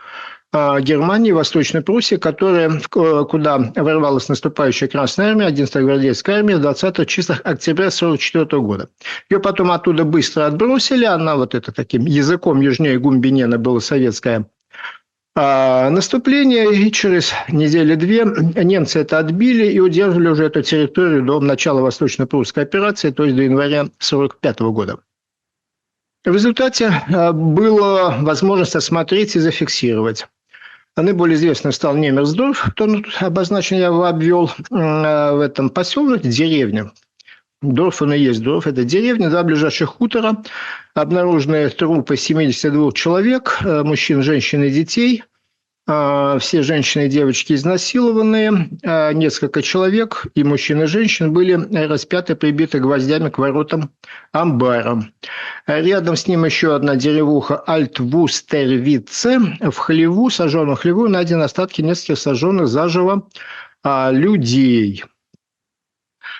Германии, 0.53 1.31
Восточной 1.31 1.81
Пруссии, 1.81 2.15
которая, 2.15 2.79
куда 2.89 3.57
ворвалась 3.75 4.29
наступающая 4.29 4.87
Красная 4.87 5.29
Армия, 5.29 5.47
11-я 5.47 5.81
гвардейская 5.81 6.37
армия 6.37 6.55
в 6.55 6.61
20 6.61 7.07
числах 7.07 7.41
октября 7.43 7.87
1944 7.87 8.61
года. 8.61 8.89
Ее 9.29 9.39
потом 9.39 9.71
оттуда 9.71 10.05
быстро 10.05 10.45
отбросили, 10.45 11.03
она 11.03 11.35
вот 11.35 11.53
это 11.53 11.73
таким 11.73 12.05
языком 12.05 12.61
южнее 12.61 12.97
Гумбинена 12.97 13.57
была 13.57 13.81
советская 13.81 14.49
а, 15.35 15.89
наступление, 15.91 16.73
и 16.73 16.91
через 16.91 17.31
недели-две 17.49 18.25
немцы 18.63 18.99
это 18.99 19.19
отбили 19.19 19.67
и 19.67 19.79
удерживали 19.79 20.29
уже 20.29 20.45
эту 20.45 20.63
территорию 20.63 21.23
до 21.23 21.39
начала 21.39 21.81
Восточно-Прусской 21.81 22.63
операции, 22.63 23.11
то 23.11 23.25
есть 23.25 23.35
до 23.35 23.43
января 23.43 23.81
1945 23.81 24.59
года. 24.61 24.97
В 26.25 26.33
результате 26.33 27.03
а, 27.13 27.33
была 27.33 28.17
возможность 28.21 28.75
осмотреть 28.75 29.35
и 29.35 29.39
зафиксировать 29.39 30.25
Наиболее 30.97 31.35
известным 31.35 31.71
стал 31.71 31.95
Немерсдорф, 31.95 32.71
кто 32.71 32.87
ну, 32.87 33.03
обозначен, 33.19 33.77
я 33.77 33.85
его 33.85 34.05
обвел 34.05 34.49
э, 34.49 35.31
в 35.35 35.41
этом 35.41 35.69
поселке, 35.69 36.27
деревня. 36.27 36.91
Дорф, 37.61 38.01
он 38.01 38.13
и 38.13 38.19
есть 38.19 38.41
Дорф, 38.41 38.65
это 38.65 38.83
деревня, 38.83 39.29
два 39.29 39.43
ближайших 39.43 39.89
хутора, 39.89 40.43
обнаружены 40.95 41.69
трупы 41.69 42.17
72 42.17 42.91
человек, 42.93 43.59
э, 43.63 43.83
мужчин, 43.83 44.23
женщин 44.23 44.63
и 44.63 44.71
детей– 44.71 45.23
а, 45.33 45.36
все 45.87 46.63
женщины 46.63 47.05
и 47.05 47.09
девочки 47.09 47.53
изнасилованные, 47.53 48.69
а, 48.83 49.13
несколько 49.13 49.61
человек, 49.61 50.27
и 50.35 50.43
мужчин 50.43 50.83
и 50.83 50.85
женщин, 50.85 51.31
были 51.31 51.53
распяты, 51.87 52.35
прибиты 52.35 52.79
гвоздями 52.79 53.29
к 53.29 53.37
воротам 53.37 53.91
амбара. 54.33 55.07
Рядом 55.65 56.17
с 56.17 56.27
ним 56.27 56.43
еще 56.43 56.75
одна 56.75 56.97
деревуха 56.97 57.57
Альтвустервице. 57.65 59.39
В 59.61 59.77
хлеву, 59.77 60.29
сожженном 60.29 60.75
хлеву, 60.75 61.07
найдены 61.07 61.43
остатки 61.43 61.81
нескольких 61.81 62.17
сожженных 62.17 62.67
заживо 62.67 63.29
а, 63.81 64.11
людей. 64.11 65.05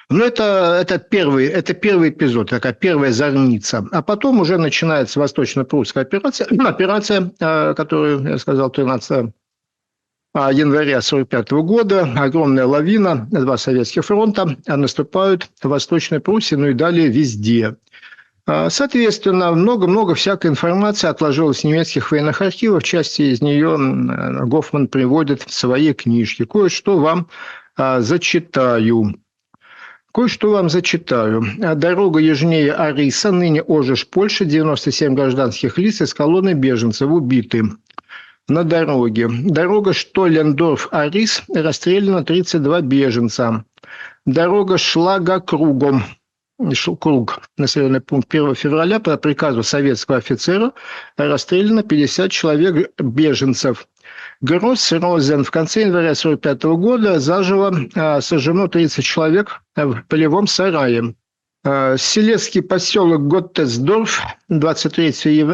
Но 0.09 0.23
это, 0.23 0.79
это, 0.81 0.99
первый, 0.99 1.47
это 1.47 1.73
первый 1.73 2.09
эпизод, 2.09 2.49
такая 2.49 2.71
первая 2.71 3.11
зорница. 3.11 3.85
А 3.91 4.01
потом 4.01 4.39
уже 4.39 4.57
начинается 4.57 5.19
восточно-прусская 5.19 6.03
операция, 6.03 6.47
операция, 6.65 7.29
которую, 7.75 8.25
я 8.25 8.37
сказал, 8.37 8.69
13 8.69 9.33
а, 10.33 10.53
января 10.53 10.99
1945 10.99 11.51
года 11.65 12.09
огромная 12.15 12.65
лавина, 12.65 13.27
два 13.31 13.57
советских 13.57 14.05
фронта 14.05 14.55
наступают 14.65 15.49
в 15.61 15.67
Восточной 15.67 16.21
Пруссии, 16.21 16.55
ну 16.55 16.67
и 16.67 16.73
далее 16.73 17.09
везде. 17.09 17.75
Соответственно, 18.69 19.51
много-много 19.51 20.15
всякой 20.15 20.51
информации 20.51 21.09
отложилось 21.09 21.61
в 21.61 21.63
немецких 21.65 22.11
военных 22.11 22.41
архивах. 22.41 22.81
Части 22.81 23.23
из 23.23 23.41
нее 23.41 23.77
Гофман 24.45 24.87
приводит 24.87 25.41
в 25.41 25.51
свои 25.51 25.91
книжки. 25.93 26.45
Кое-что 26.45 26.97
вам 26.97 27.27
зачитаю. 27.75 29.15
Кое-что 30.17 30.49
вам 30.49 30.67
зачитаю. 30.67 31.43
Дорога 31.75 32.19
южнее 32.19 32.73
Ариса, 32.73 33.31
ныне 33.31 33.61
Ожиш, 33.61 34.07
Польша, 34.07 34.45
97 34.45 35.13
гражданских 35.13 35.77
лиц 35.77 36.01
из 36.01 36.15
колонны 36.15 36.53
беженцев 36.53 37.11
убиты 37.11 37.65
на 38.47 38.63
дороге. 38.63 39.29
Дорога 39.29 39.91
Штолендорф-Арис 39.91 41.43
расстреляно 41.53 42.23
32 42.23 42.81
беженца. 42.81 43.63
Дорога 44.25 44.79
шла 44.79 45.19
кругом. 45.19 46.03
Круг, 46.99 47.41
населенный 47.55 48.01
пункт 48.01 48.33
1 48.33 48.55
февраля 48.55 48.99
по 48.99 49.15
приказу 49.17 49.61
советского 49.61 50.17
офицера 50.17 50.71
расстреляно 51.15 51.83
50 51.83 52.31
человек 52.31 52.89
беженцев. 52.97 53.87
Гросс 54.41 54.91
Розен 54.91 55.43
в 55.43 55.51
конце 55.51 55.81
января 55.81 56.11
1945 56.11 56.63
года 56.79 57.19
заживо 57.19 57.75
а, 57.95 58.21
сожжено 58.21 58.67
30 58.67 59.03
человек 59.03 59.61
в 59.75 60.03
полевом 60.07 60.47
сарае. 60.47 61.15
Э, 61.67 61.97
селецкий 61.97 62.61
поселок 62.61 63.27
Готтесдорф 63.27 64.21
23 64.47 65.07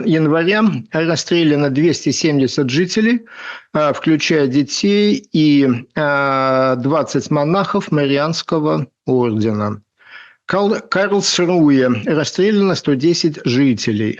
января 0.05 0.63
расстреляно 0.91 1.71
270 1.71 2.69
жителей, 2.69 3.25
э, 3.73 3.93
включая 3.93 4.45
детей 4.45 5.27
и 5.31 5.67
20 5.95 5.95
э, 5.95 7.33
монахов 7.33 7.91
Марианского 7.91 8.87
ордена. 9.07 9.81
Карлсруе 10.45 11.87
расстреляно 12.05 12.75
110 12.75 13.39
жителей. 13.45 14.19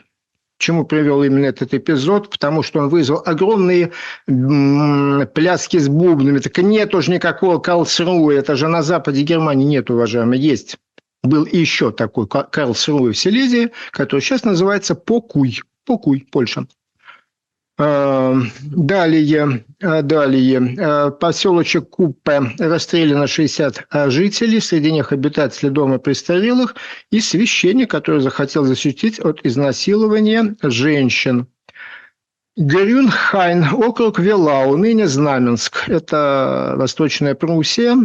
Чему 0.64 0.86
привел 0.86 1.22
именно 1.24 1.48
этот 1.48 1.74
эпизод? 1.74 2.30
Потому 2.30 2.64
что 2.64 2.80
он 2.80 2.88
вызвал 2.88 3.22
огромные 3.26 3.92
пляски 4.26 5.78
с 5.78 5.90
бубнами. 5.90 6.40
Так 6.40 6.58
нет 6.60 6.96
уже 6.96 7.12
никакого 7.12 7.60
Карлсруэ. 7.60 8.38
Это 8.38 8.56
же 8.56 8.70
на 8.70 8.82
западе 8.82 9.24
Германии 9.24 9.66
нет, 9.66 9.90
уважаемые. 9.90 10.42
Есть 10.42 10.78
был 11.22 11.46
еще 11.46 11.92
такой 11.92 12.30
Карлсруэ 12.30 13.12
в 13.12 13.18
Силезии, 13.18 13.72
который 13.92 14.22
сейчас 14.22 14.46
называется 14.46 14.96
Покуй. 14.96 15.60
Покуй, 15.84 16.26
Польша. 16.32 16.66
А, 17.76 18.36
далее, 18.62 19.66
а, 19.82 20.04
далее 20.04 20.76
а, 20.80 21.10
поселочек 21.10 21.90
Купе 21.90 22.42
расстреляно 22.60 23.26
60 23.26 23.88
жителей, 24.08 24.60
среди 24.60 24.92
них 24.92 25.12
обитатели 25.12 25.70
дома 25.70 25.98
престарелых 25.98 26.76
и 27.10 27.20
священник, 27.20 27.90
который 27.90 28.22
захотел 28.22 28.64
защитить 28.66 29.20
от 29.20 29.44
изнасилования 29.44 30.56
женщин. 30.62 31.48
Грюнхайн, 32.56 33.66
округ 33.74 34.20
Велау, 34.20 34.78
ныне 34.78 35.08
Знаменск. 35.08 35.90
Это 35.90 36.76
Восточная 36.78 37.34
Пруссия. 37.34 37.98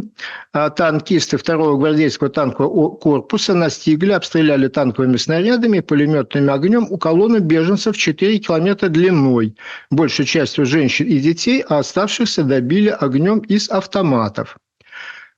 А 0.55 0.71
танкисты 0.71 1.37
второго 1.37 1.77
гвардейского 1.77 2.31
танкового 2.31 2.97
корпуса 2.97 3.53
настигли, 3.53 4.13
обстреляли 4.13 4.69
танковыми 4.69 5.19
снарядами 5.19 5.79
и 5.79 5.83
пулеметным 5.83 6.49
огнем 6.49 6.87
у 6.89 6.97
колонны 6.97 7.41
беженцев 7.41 7.95
4 7.99 8.39
километра 8.39 8.89
длиной. 8.89 9.55
Большей 9.91 10.25
частью 10.25 10.65
женщин 10.65 11.05
и 11.05 11.19
детей, 11.19 11.63
а 11.69 11.81
оставшихся 11.81 12.43
добили 12.43 12.89
огнем 12.89 13.41
из 13.41 13.69
автоматов. 13.69 14.57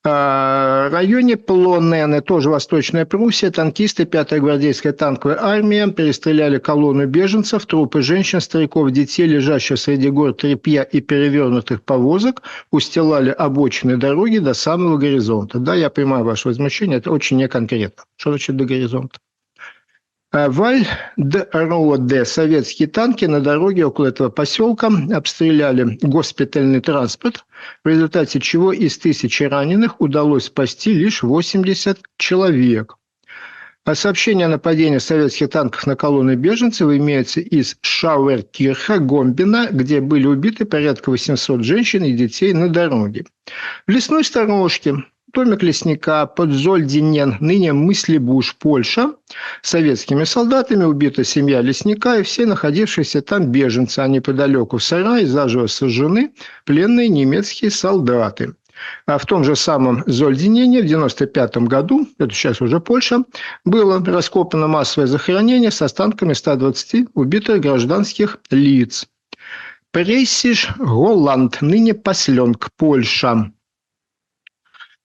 А, 0.02 0.88
районе 0.88 1.37
Плонены, 1.37 2.23
тоже 2.23 2.49
Восточная 2.49 3.04
Пруссия, 3.04 3.50
танкисты 3.50 4.04
5-я 4.04 4.40
гвардейская 4.40 4.95
танковая 4.95 5.37
армия 5.38 5.88
перестреляли 5.88 6.57
колонну 6.59 7.07
беженцев, 7.07 7.66
трупы 7.66 8.00
женщин, 8.00 8.40
стариков, 8.40 8.90
детей, 8.92 9.26
лежащих 9.26 9.78
среди 9.78 10.09
гор 10.09 10.33
тряпья 10.33 10.85
и 10.85 11.02
перевернутых 11.02 11.83
повозок, 11.83 12.42
устилали 12.71 13.28
обочины 13.28 13.99
дороги 13.99 14.38
до 14.38 14.54
самого 14.54 14.97
горизонта. 14.97 15.59
Да, 15.59 15.75
я 15.75 15.90
понимаю 15.90 16.25
ваше 16.25 16.49
возмущение, 16.49 16.97
это 16.97 17.11
очень 17.11 17.37
неконкретно. 17.37 18.02
Что 18.16 18.30
значит 18.30 18.57
до 18.57 18.64
горизонта? 18.64 19.19
Валь-де-Роде 20.33 22.25
советские 22.25 22.87
танки 22.87 23.25
на 23.25 23.41
дороге 23.41 23.87
около 23.87 24.07
этого 24.07 24.29
поселка 24.29 24.89
обстреляли 25.13 25.99
госпитальный 26.03 26.81
транспорт, 26.81 27.45
в 27.83 27.89
результате 27.89 28.39
чего 28.39 28.73
из 28.73 28.97
тысячи 28.97 29.43
раненых 29.43 30.01
удалось 30.01 30.45
спасти 30.45 30.95
лишь 30.95 31.25
80 31.25 31.99
человек. 32.17 32.97
А 33.85 33.97
сообщение 33.97 34.47
о 34.47 34.51
нападении 34.51 34.99
советских 34.99 35.51
танков 35.51 35.85
на 35.87 35.97
колонны 35.97 36.37
беженцев 36.37 36.89
имеется 36.89 37.41
из 37.41 37.77
Шауэркирха, 37.81 38.99
Гомбина, 38.99 39.69
где 39.73 40.01
были 40.01 40.27
убиты 40.27 40.65
порядка 40.65 41.11
800 41.11 41.65
женщин 41.65 42.05
и 42.05 42.13
детей 42.13 42.53
на 42.53 42.69
дороге. 42.69 43.25
В 43.89 43.91
лесной 43.91 44.23
сторожке 44.23 44.95
Домик 45.33 45.63
лесника 45.63 46.27
под 46.27 46.51
Зольдинен, 46.51 47.37
ныне 47.41 47.73
Мыслибуш, 47.73 48.57
Польша. 48.57 49.13
Советскими 49.63 50.25
солдатами 50.25 50.85
убита 50.85 51.23
семья 51.23 51.61
лесника 51.61 52.19
и 52.19 52.23
все 52.25 52.47
находившиеся 52.47 53.23
там 53.23 53.47
беженцы, 53.47 54.01
а 54.01 54.09
неподалеку 54.09 54.79
в 54.79 54.83
сарае 54.83 55.27
заживо 55.27 55.69
сожжены 55.69 56.33
пленные 56.65 57.09
немецкие 57.09 57.71
солдаты. 57.71 58.55
А 59.07 59.19
в 59.19 59.27
том 59.27 59.45
же 59.45 59.55
самом 59.55 60.03
Зольдинене 60.07 60.79
в 60.79 60.91
1995 60.91 61.57
году, 61.69 62.09
это 62.19 62.35
сейчас 62.35 62.61
уже 62.61 62.81
Польша, 62.81 63.23
было 63.65 64.05
раскопано 64.05 64.67
массовое 64.67 65.07
захоронение 65.07 65.71
с 65.71 65.81
останками 65.81 66.33
120 66.33 67.11
убитых 67.15 67.61
гражданских 67.61 68.39
лиц. 68.51 69.07
Прессиш 69.93 70.71
Голланд, 70.79 71.61
ныне 71.61 71.95
Посленк, 71.95 72.71
Польша. 72.77 73.53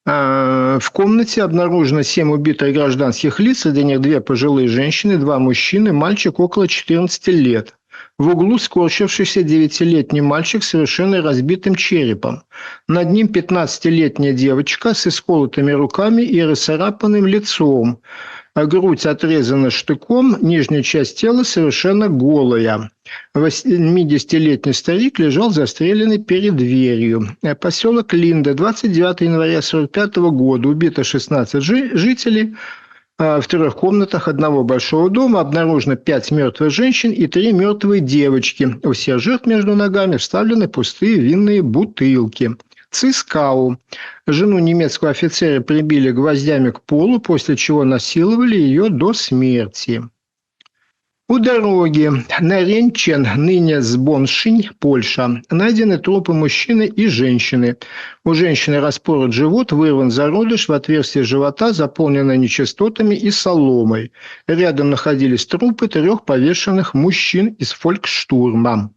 А, 0.08 0.78
в 0.80 0.92
комнате 0.92 1.42
обнаружено 1.42 2.04
7 2.04 2.32
убитых 2.32 2.74
гражданских 2.74 3.40
лиц, 3.40 3.60
среди 3.60 3.84
них 3.84 4.02
две 4.02 4.22
пожилые 4.22 4.68
женщины, 4.68 5.18
два 5.18 5.40
мужчины, 5.40 5.94
мальчик 5.94 6.40
около 6.40 6.68
14 6.68 7.28
лет. 7.30 7.76
В 8.18 8.30
углу 8.30 8.58
скорчившийся 8.60 9.42
девятилетний 9.42 10.22
мальчик 10.22 10.64
с 10.64 10.70
совершенно 10.70 11.22
разбитым 11.22 11.76
черепом. 11.76 12.44
Над 12.88 13.10
ним 13.10 13.28
15-летняя 13.28 14.34
девочка 14.34 14.94
с 14.94 15.08
исколотыми 15.08 15.72
руками 15.72 16.22
и 16.22 16.42
расцарапанным 16.42 17.26
лицом. 17.26 18.02
А 18.56 18.68
грудь 18.68 19.06
отрезана 19.06 19.70
штыком, 19.70 20.38
нижняя 20.40 20.82
часть 20.82 21.20
тела 21.20 21.44
совершенно 21.44 22.08
голая. 22.08 22.90
80-летний 23.36 24.72
старик 24.72 25.20
лежал 25.20 25.52
застреленный 25.52 26.20
перед 26.20 26.56
дверью. 26.56 27.36
Поселок 27.60 28.14
Линда, 28.14 28.54
29 28.54 29.22
января 29.22 29.60
1945 29.60 30.16
года. 30.32 30.70
Убито 30.70 31.04
16 31.04 31.62
жителей. 31.62 32.56
А 33.18 33.42
в 33.42 33.48
трех 33.48 33.76
комнатах 33.76 34.30
одного 34.30 34.64
большого 34.64 35.10
дома 35.10 35.42
обнаружено 35.42 35.98
пять 35.98 36.32
мертвых 36.32 36.72
женщин 36.72 37.12
и 37.12 37.28
три 37.28 37.52
мертвые 37.52 38.00
девочки. 38.00 38.78
У 38.84 38.94
всех 38.94 39.20
жертв 39.20 39.48
между 39.48 39.76
ногами 39.76 40.16
вставлены 40.16 40.70
пустые 40.70 41.16
винные 41.16 41.62
бутылки. 41.62 42.56
Цискау. 42.96 43.78
Жену 44.26 44.60
немецкого 44.60 45.12
офицера 45.12 45.60
прибили 45.60 46.12
гвоздями 46.12 46.72
к 46.72 46.80
полу, 46.80 47.20
после 47.20 47.58
чего 47.58 47.84
насиловали 47.84 48.56
ее 48.56 48.88
до 48.88 49.12
смерти. 49.12 50.02
У 51.28 51.40
дороги 51.40 52.10
на 52.40 52.64
Ренчен, 52.64 53.28
ныне 53.36 53.82
Сбоншинь, 53.82 54.70
Польша, 54.80 55.42
найдены 55.50 55.98
трупы 55.98 56.32
мужчины 56.32 56.88
и 56.88 57.08
женщины. 57.08 57.76
У 58.24 58.34
женщины 58.34 58.80
распорот 58.80 59.34
живот, 59.34 59.74
вырван 59.74 60.10
зародыш 60.10 60.70
в 60.70 60.72
отверстие 60.72 61.26
живота, 61.26 61.74
заполненное 61.74 62.38
нечистотами 62.38 63.16
и 63.16 63.30
соломой. 63.30 64.14
Рядом 64.48 64.90
находились 64.90 65.46
трупы 65.46 65.90
трех 65.90 66.24
повешенных 66.24 66.94
мужчин 66.94 67.48
из 67.60 67.74
фолькштурма. 67.74 68.95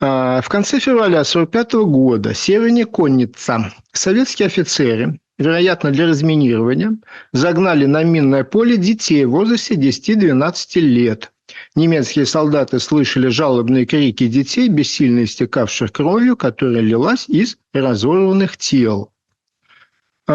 А, 0.00 0.40
в 0.42 0.48
конце 0.48 0.78
февраля 0.78 1.20
1945 1.20 1.72
года 1.90 2.32
севернее 2.32 2.86
Конница 2.86 3.72
советские 3.92 4.46
офицеры, 4.46 5.18
вероятно, 5.38 5.90
для 5.90 6.06
разминирования, 6.06 6.98
загнали 7.32 7.86
на 7.86 8.04
минное 8.04 8.44
поле 8.44 8.76
детей 8.76 9.24
в 9.24 9.30
возрасте 9.30 9.74
10-12 9.74 10.80
лет. 10.80 11.32
Немецкие 11.74 12.26
солдаты 12.26 12.78
слышали 12.78 13.28
жалобные 13.28 13.86
крики 13.86 14.28
детей, 14.28 14.68
бессильно 14.68 15.24
истекавших 15.24 15.92
кровью, 15.92 16.36
которая 16.36 16.80
лилась 16.80 17.28
из 17.28 17.56
разорванных 17.72 18.56
тел. 18.56 19.12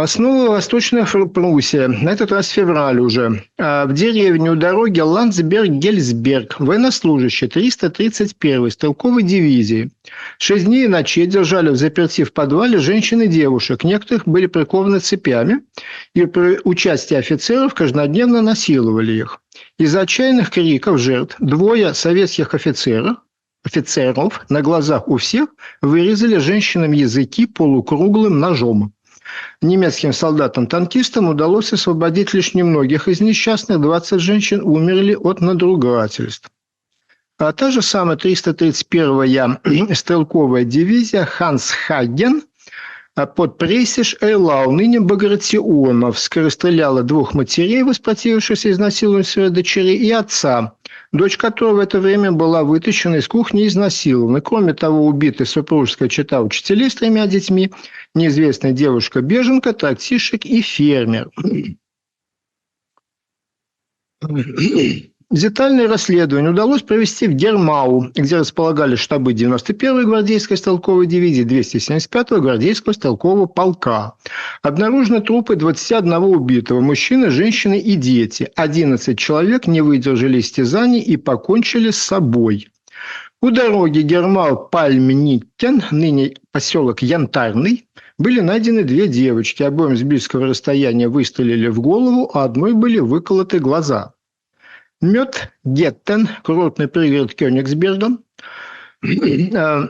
Снова 0.08 0.50
Восточная 0.50 1.06
Пруссия, 1.06 1.88
на 1.88 2.10
этот 2.10 2.32
раз 2.32 2.50
февраль 2.50 3.00
уже. 3.00 3.44
А 3.60 3.86
в 3.86 3.94
деревне 3.94 4.50
у 4.52 4.56
дороги 4.56 5.00
Ландсберг-Гельсберг, 5.00 6.56
военнослужащие 6.58 7.48
331-й 7.48 8.72
стрелковой 8.72 9.22
дивизии. 9.22 9.92
Шесть 10.40 10.66
дней 10.66 10.86
и 10.86 10.88
ночей 10.88 11.28
держали 11.28 11.70
в 11.70 11.76
заперти 11.76 12.24
в 12.24 12.34
подвале 12.34 12.80
женщин 12.80 13.22
и 13.22 13.28
девушек. 13.28 13.84
Некоторых 13.84 14.28
были 14.28 14.48
прикованы 14.48 14.98
цепями, 14.98 15.62
и 16.16 16.26
при 16.26 16.60
участии 16.64 17.16
офицеров 17.16 17.76
каждодневно 17.76 18.42
насиловали 18.42 19.14
их. 19.14 19.42
Из 19.78 19.96
отчаянных 19.96 20.50
криков 20.50 21.00
жертв 21.00 21.36
двое 21.38 21.94
советских 21.94 22.56
офицеров 22.56 23.18
офицеров 23.64 24.42
на 24.50 24.62
глазах 24.62 25.08
у 25.08 25.18
всех 25.18 25.50
вырезали 25.82 26.38
женщинам 26.38 26.92
языки 26.94 27.46
полукруглым 27.46 28.40
ножом. 28.40 28.92
Немецким 29.62 30.14
солдатам-танкистам 30.14 31.30
удалось 31.30 31.74
освободить 31.74 32.34
лишь 32.34 32.54
немногих 32.54 33.08
из 33.08 33.22
несчастных, 33.22 33.82
20 33.82 34.20
женщин 34.20 34.62
умерли 34.62 35.16
от 35.16 35.42
надругательств. 35.42 36.50
А 37.38 37.52
та 37.52 37.72
же 37.72 37.82
самая 37.82 38.16
331-я 38.16 39.60
стрелковая 39.96 40.64
дивизия 40.64 41.26
«Ханс 41.26 41.72
Хаген» 41.72 42.44
под 43.16 43.58
Пресиш 43.58 44.16
Эйлау, 44.22 44.72
ныне 44.72 45.00
Багратионовск, 45.00 46.38
расстреляла 46.38 47.04
двух 47.04 47.36
матерей, 47.36 47.84
воспротивившихся 47.84 48.72
изнасилованию 48.72 49.24
своей 49.24 49.50
дочери, 49.50 49.96
и 49.96 50.10
отца, 50.12 50.74
дочь 51.12 51.38
которого 51.38 51.76
в 51.76 51.80
это 51.80 52.00
время 52.00 52.32
была 52.32 52.64
вытащена 52.64 53.18
из 53.18 53.28
кухни 53.28 53.64
и 53.64 53.68
изнасилована. 53.68 54.42
Кроме 54.42 54.74
того, 54.74 55.06
убиты 55.06 55.46
супружеская 55.46 56.10
чета 56.10 56.42
учителей 56.42 56.90
с 56.90 56.96
тремя 56.96 57.28
детьми, 57.28 57.72
неизвестная 58.16 58.72
девушка-беженка, 58.72 59.74
таксишек 59.74 60.46
и 60.46 60.62
фермер. 60.62 61.30
Детальное 65.34 65.88
расследование 65.88 66.52
удалось 66.52 66.84
провести 66.84 67.26
в 67.26 67.34
Гермау, 67.34 68.12
где 68.14 68.38
располагались 68.38 69.00
штабы 69.00 69.34
91-й 69.34 70.06
гвардейской 70.06 70.58
стрелковой 70.58 71.08
дивизии 71.08 71.44
275-го 71.44 72.40
гвардейского 72.40 72.94
стрелкового 72.94 73.48
полка. 73.48 74.14
Обнаружены 74.62 75.22
трупы 75.22 75.56
21 75.56 76.14
убитого, 76.14 76.82
мужчины, 76.82 77.32
женщины 77.32 77.80
и 77.80 77.96
дети. 77.96 78.52
11 78.56 79.18
человек 79.18 79.66
не 79.66 79.82
выдержали 79.82 80.40
истязаний 80.40 81.00
и 81.00 81.18
покончили 81.18 81.90
с 81.90 81.98
собой. 81.98 82.68
У 83.42 83.50
дороги 83.50 84.02
Гермал-Пальмникен, 84.02 85.82
ныне 85.90 86.36
поселок 86.52 87.02
Янтарный, 87.02 87.88
были 88.20 88.40
найдены 88.40 88.84
две 88.84 89.08
девочки. 89.08 89.64
Обоим 89.64 89.98
с 89.98 90.04
близкого 90.04 90.46
расстояния 90.46 91.08
выстрелили 91.08 91.70
в 91.70 91.82
голову, 91.82 92.30
а 92.36 92.44
одной 92.44 92.74
были 92.74 93.00
выколоты 93.00 93.58
глаза. 93.58 94.14
Мед 95.04 95.52
Геттен, 95.66 96.30
курортный 96.46 96.88
пригород 96.88 97.36
Кёнигсберга. 97.36 98.20
Э, 99.04 99.90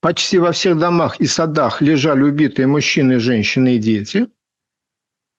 почти 0.00 0.38
во 0.38 0.52
всех 0.52 0.78
домах 0.78 1.20
и 1.20 1.26
садах 1.26 1.82
лежали 1.82 2.22
убитые 2.22 2.66
мужчины, 2.66 3.18
женщины 3.18 3.76
и 3.76 3.78
дети. 3.78 4.28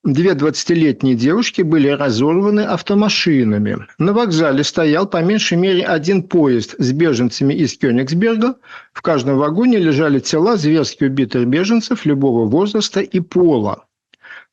две 0.03 0.33
20-летние 0.33 1.15
девушки 1.15 1.63
были 1.63 1.87
разорваны 1.87 2.61
автомашинами. 2.61 3.87
На 3.97 4.13
вокзале 4.13 4.63
стоял 4.63 5.07
по 5.07 5.23
меньшей 5.23 5.57
мере 5.57 5.83
один 5.83 6.21
поезд 6.21 6.75
с 6.77 6.91
беженцами 6.91 7.55
из 7.55 7.75
Кёнигсберга. 7.75 8.57
В 8.93 9.01
каждом 9.01 9.39
вагоне 9.39 9.79
лежали 9.79 10.19
тела 10.19 10.57
зверски 10.57 11.05
убитых 11.05 11.47
беженцев 11.47 12.05
любого 12.05 12.45
возраста 12.45 12.99
и 13.01 13.19
пола. 13.19 13.86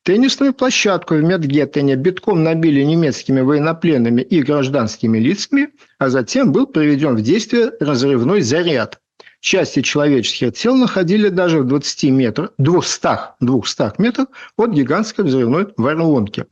Теннисную 0.05 0.53
площадку 0.53 1.15
в 1.15 1.23
Медгеттене 1.23 1.95
битком 1.95 2.43
набили 2.43 2.83
немецкими 2.83 3.41
военнопленными 3.41 4.21
и 4.21 4.43
гражданскими 4.43 5.17
лицами, 5.17 5.69
а 5.97 6.09
затем 6.09 6.51
был 6.51 6.67
приведен 6.67 7.15
в 7.15 7.23
действие 7.23 7.71
разрывной 7.79 8.41
заряд– 8.41 8.99
части 9.45 9.81
человеческих 9.81 10.53
тел 10.53 10.75
находили 10.75 11.29
даже 11.29 11.59
в 11.59 11.67
20 11.67 12.03
метрах, 12.05 12.49
200, 12.57 13.07
200 13.41 14.01
метрах 14.01 14.27
от 14.57 14.71
гигантской 14.71 15.23
взрывной 15.23 15.67
воронки. 15.77 16.45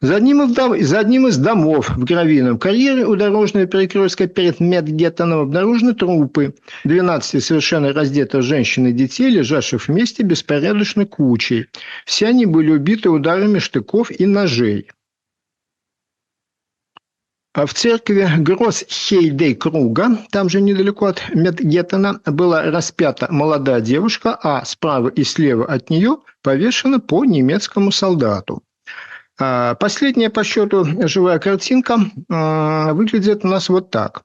За 0.00 0.16
одним, 0.16 0.42
из, 0.42 0.88
за 0.88 1.00
одним 1.00 1.26
из 1.26 1.36
домов 1.36 1.90
в 1.90 2.04
гравийном 2.04 2.58
карьере 2.58 3.04
у 3.06 3.16
дорожного 3.16 3.66
перекрестка 3.66 4.28
перед 4.28 4.60
Медгеттоном 4.60 5.40
обнаружены 5.40 5.94
трупы 5.94 6.54
12 6.84 7.44
совершенно 7.44 7.92
раздетых 7.92 8.42
женщин 8.42 8.86
и 8.86 8.92
детей, 8.92 9.30
лежавших 9.30 9.88
вместе 9.88 10.22
беспорядочной 10.22 11.06
кучей. 11.06 11.66
Все 12.06 12.28
они 12.28 12.46
были 12.46 12.70
убиты 12.70 13.10
ударами 13.10 13.58
штыков 13.58 14.12
и 14.12 14.26
ножей. 14.26 14.86
А 17.58 17.66
в 17.66 17.74
церкви 17.74 18.24
Гросс-Хейдей-Круга, 18.38 20.18
там 20.30 20.48
же 20.48 20.60
недалеко 20.60 21.06
от 21.06 21.20
Медгеттена, 21.34 22.20
была 22.24 22.62
распята 22.70 23.26
молодая 23.30 23.80
девушка, 23.80 24.38
а 24.40 24.64
справа 24.64 25.08
и 25.08 25.24
слева 25.24 25.66
от 25.66 25.90
нее 25.90 26.18
повешена 26.44 27.00
по 27.00 27.24
немецкому 27.24 27.90
солдату. 27.90 28.62
А 29.40 29.74
последняя 29.74 30.30
по 30.30 30.44
счету 30.44 30.86
живая 31.08 31.40
картинка 31.40 31.98
а, 32.30 32.92
выглядит 32.92 33.44
у 33.44 33.48
нас 33.48 33.68
вот 33.68 33.90
так. 33.90 34.22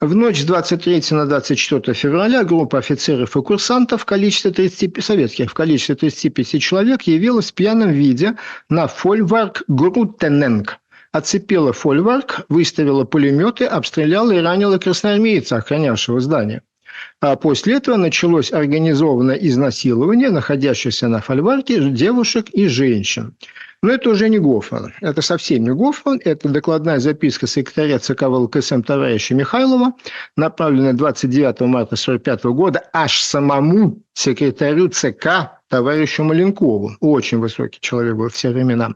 В 0.00 0.14
ночь 0.14 0.40
с 0.40 0.44
23 0.44 1.02
на 1.10 1.26
24 1.26 1.92
февраля 1.92 2.44
группа 2.44 2.78
офицеров 2.78 3.36
и 3.36 3.42
курсантов 3.42 4.02
в 4.02 4.04
количестве 4.06 4.52
30, 4.52 5.04
советских 5.04 5.50
в 5.50 5.54
количестве 5.54 5.96
35 5.96 6.62
человек 6.62 7.02
явилась 7.02 7.50
в 7.50 7.54
пьяном 7.54 7.90
виде 7.90 8.36
на 8.70 8.86
фольварк 8.86 9.64
Груттененг 9.68 10.79
оцепила 11.12 11.72
фольварк, 11.72 12.46
выставила 12.48 13.04
пулеметы, 13.04 13.64
обстреляла 13.64 14.32
и 14.32 14.40
ранила 14.40 14.78
красноармейца, 14.78 15.56
охранявшего 15.56 16.20
здание. 16.20 16.62
А 17.20 17.36
после 17.36 17.76
этого 17.76 17.96
началось 17.96 18.52
организованное 18.52 19.36
изнасилование 19.36 20.30
находящихся 20.30 21.08
на 21.08 21.20
фольварке 21.20 21.80
девушек 21.90 22.48
и 22.50 22.66
женщин. 22.66 23.34
Но 23.82 23.92
это 23.92 24.10
уже 24.10 24.28
не 24.28 24.38
Гофман. 24.38 24.92
Это 25.00 25.22
совсем 25.22 25.64
не 25.64 25.70
Гофман. 25.70 26.20
Это 26.22 26.50
докладная 26.50 26.98
записка 26.98 27.46
секретаря 27.46 27.98
ЦК 27.98 28.22
ВЛКСМ 28.24 28.82
товарища 28.82 29.34
Михайлова, 29.34 29.94
направленная 30.36 30.92
29 30.92 31.60
марта 31.60 31.94
1945 31.94 32.44
года 32.44 32.82
аж 32.92 33.22
самому 33.22 34.02
секретарю 34.12 34.88
ЦК 34.88 35.60
товарищу 35.68 36.24
Маленкову. 36.24 36.92
Очень 37.00 37.38
высокий 37.38 37.80
человек 37.80 38.16
был 38.16 38.28
в 38.28 38.34
все 38.34 38.50
времена. 38.50 38.94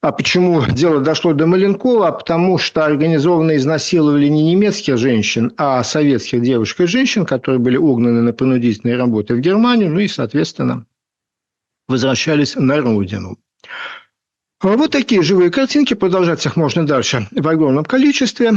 А 0.00 0.12
почему 0.12 0.64
дело 0.64 1.00
дошло 1.00 1.32
до 1.32 1.46
Маленкова? 1.46 2.12
Потому 2.12 2.56
что 2.56 2.84
организованно 2.84 3.56
изнасиловали 3.56 4.28
не 4.28 4.44
немецких 4.44 4.96
женщин, 4.96 5.52
а 5.56 5.82
советских 5.82 6.40
девушек 6.42 6.80
и 6.80 6.86
женщин, 6.86 7.26
которые 7.26 7.58
были 7.58 7.76
угнаны 7.76 8.22
на 8.22 8.32
принудительные 8.32 8.96
работы 8.96 9.34
в 9.34 9.40
Германию, 9.40 9.90
ну 9.90 9.98
и, 9.98 10.06
соответственно, 10.06 10.86
возвращались 11.88 12.54
на 12.54 12.80
родину. 12.80 13.38
А 14.60 14.76
вот 14.76 14.90
такие 14.90 15.22
живые 15.22 15.50
картинки, 15.50 15.94
продолжать 15.94 16.44
их 16.44 16.56
можно 16.56 16.84
дальше 16.84 17.28
в 17.30 17.46
огромном 17.46 17.84
количестве. 17.84 18.52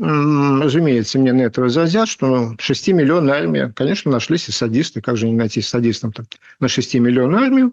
Разумеется, 0.00 1.20
мне 1.20 1.32
на 1.32 1.42
это 1.42 1.60
возразят, 1.60 2.08
что 2.08 2.26
ну, 2.26 2.54
6-миллионная 2.54 3.34
армия, 3.34 3.72
конечно, 3.74 4.10
нашлись 4.10 4.48
и 4.48 4.52
садисты, 4.52 5.00
как 5.00 5.16
же 5.16 5.28
не 5.28 5.36
найти 5.36 5.62
садистам-то 5.62 6.24
на 6.58 6.66
6-миллионную 6.66 7.38
армию. 7.38 7.72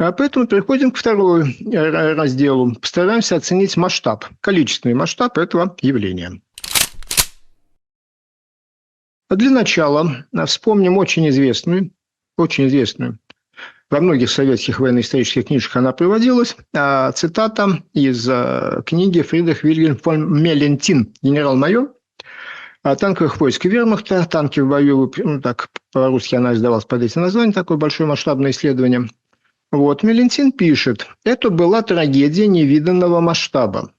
А 0.00 0.12
поэтому 0.12 0.46
переходим 0.46 0.92
к 0.92 0.96
второму 0.96 1.44
э, 1.44 2.14
разделу. 2.14 2.74
Постараемся 2.74 3.36
оценить 3.36 3.76
масштаб, 3.76 4.24
количественный 4.40 4.94
масштаб 4.94 5.36
этого 5.36 5.76
явления. 5.82 6.40
Для 9.28 9.50
начала 9.50 10.24
вспомним 10.46 10.96
очень 10.96 11.28
известную, 11.28 11.92
очень 12.38 12.68
известную, 12.68 13.18
во 13.90 14.00
многих 14.00 14.30
советских 14.30 14.80
военно-исторических 14.80 15.48
книжках 15.48 15.76
она 15.76 15.92
приводилась, 15.92 16.56
а 16.74 17.12
цитата 17.12 17.82
из 17.92 18.24
книги 18.86 19.20
Фридрих 19.20 19.64
Вильгельм 19.64 19.98
фон 19.98 20.42
Мелентин, 20.42 21.12
генерал-майор, 21.20 21.92
танковых 22.82 23.38
войск 23.38 23.66
вермахта, 23.66 24.24
танки 24.24 24.60
в 24.60 24.68
бою, 24.68 25.12
ну, 25.18 25.40
так 25.42 25.68
по-русски 25.92 26.36
она 26.36 26.54
издавалась 26.54 26.86
под 26.86 27.02
этим 27.02 27.20
названием, 27.20 27.52
такое 27.52 27.76
большое 27.76 28.08
масштабное 28.08 28.52
исследование– 28.52 29.06
вот, 29.72 30.02
Мелентин 30.02 30.50
пишет, 30.50 31.06
это 31.24 31.48
была 31.48 31.82
трагедия 31.82 32.48
невиданного 32.48 33.20
масштаба. 33.20 33.92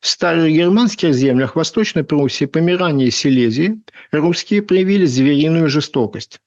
В 0.00 0.08
старых 0.08 0.52
германских 0.52 1.14
землях 1.14 1.54
Восточной 1.54 2.02
Пруссии, 2.02 2.46
Померании 2.46 3.06
и 3.06 3.12
Силезии 3.12 3.80
русские 4.10 4.62
проявили 4.62 5.06
звериную 5.06 5.68
жестокость. 5.68 6.40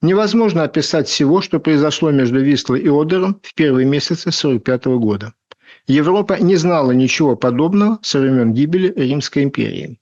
Невозможно 0.00 0.64
описать 0.64 1.08
всего, 1.08 1.40
что 1.40 1.60
произошло 1.60 2.10
между 2.10 2.40
Вислой 2.40 2.80
и 2.80 2.88
Одером 2.88 3.40
в 3.42 3.54
первые 3.54 3.86
месяцы 3.86 4.30
1945 4.30 4.84
года. 4.98 5.34
Европа 5.86 6.38
не 6.40 6.56
знала 6.56 6.90
ничего 6.92 7.36
подобного 7.36 7.98
со 8.02 8.18
времен 8.18 8.52
гибели 8.52 8.92
Римской 8.96 9.44
империи. 9.44 9.98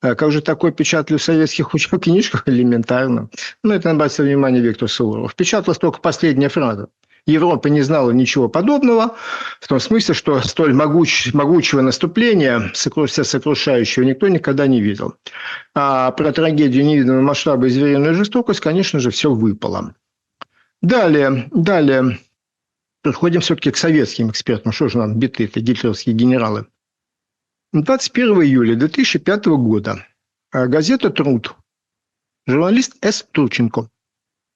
А 0.00 0.16
как 0.16 0.32
же 0.32 0.42
такое 0.42 0.72
печатали 0.72 1.18
в 1.18 1.22
советских 1.22 1.72
учебных 1.74 2.02
книжках? 2.02 2.42
Элементарно. 2.46 3.30
Ну, 3.62 3.72
это 3.72 3.92
на 3.92 4.06
внимание 4.06 4.60
Виктор 4.60 4.88
Суворов. 4.88 5.36
Печаталась 5.36 5.78
только 5.78 6.00
последняя 6.00 6.48
фраза. 6.48 6.88
Европа 7.26 7.68
не 7.68 7.82
знала 7.82 8.10
ничего 8.10 8.48
подобного, 8.48 9.16
в 9.60 9.68
том 9.68 9.78
смысле, 9.78 10.14
что 10.14 10.40
столь 10.40 10.74
могуч, 10.74 11.32
могучего 11.32 11.80
наступления, 11.80 12.72
сокрушающего, 12.74 14.02
никто 14.02 14.26
никогда 14.26 14.66
не 14.66 14.80
видел. 14.80 15.14
А 15.74 16.10
про 16.10 16.32
трагедию 16.32 16.84
невиданного 16.84 17.22
масштаба 17.22 17.66
и 17.66 17.70
звериную 17.70 18.14
жестокость, 18.14 18.60
конечно 18.60 18.98
же, 18.98 19.10
все 19.10 19.32
выпало. 19.32 19.94
Далее, 20.80 21.48
далее, 21.52 22.18
подходим 23.02 23.40
все-таки 23.40 23.70
к 23.70 23.76
советским 23.76 24.30
экспертам. 24.30 24.72
Что 24.72 24.88
же 24.88 24.98
нам 24.98 25.16
биты-то, 25.16 25.60
гитлеровские 25.60 26.16
генералы? 26.16 26.66
21 27.72 28.42
июля 28.42 28.74
2005 28.74 29.46
года 29.46 30.04
газета 30.52 31.10
«Труд», 31.10 31.54
журналист 32.46 32.96
С. 33.00 33.24
Турченко, 33.30 33.88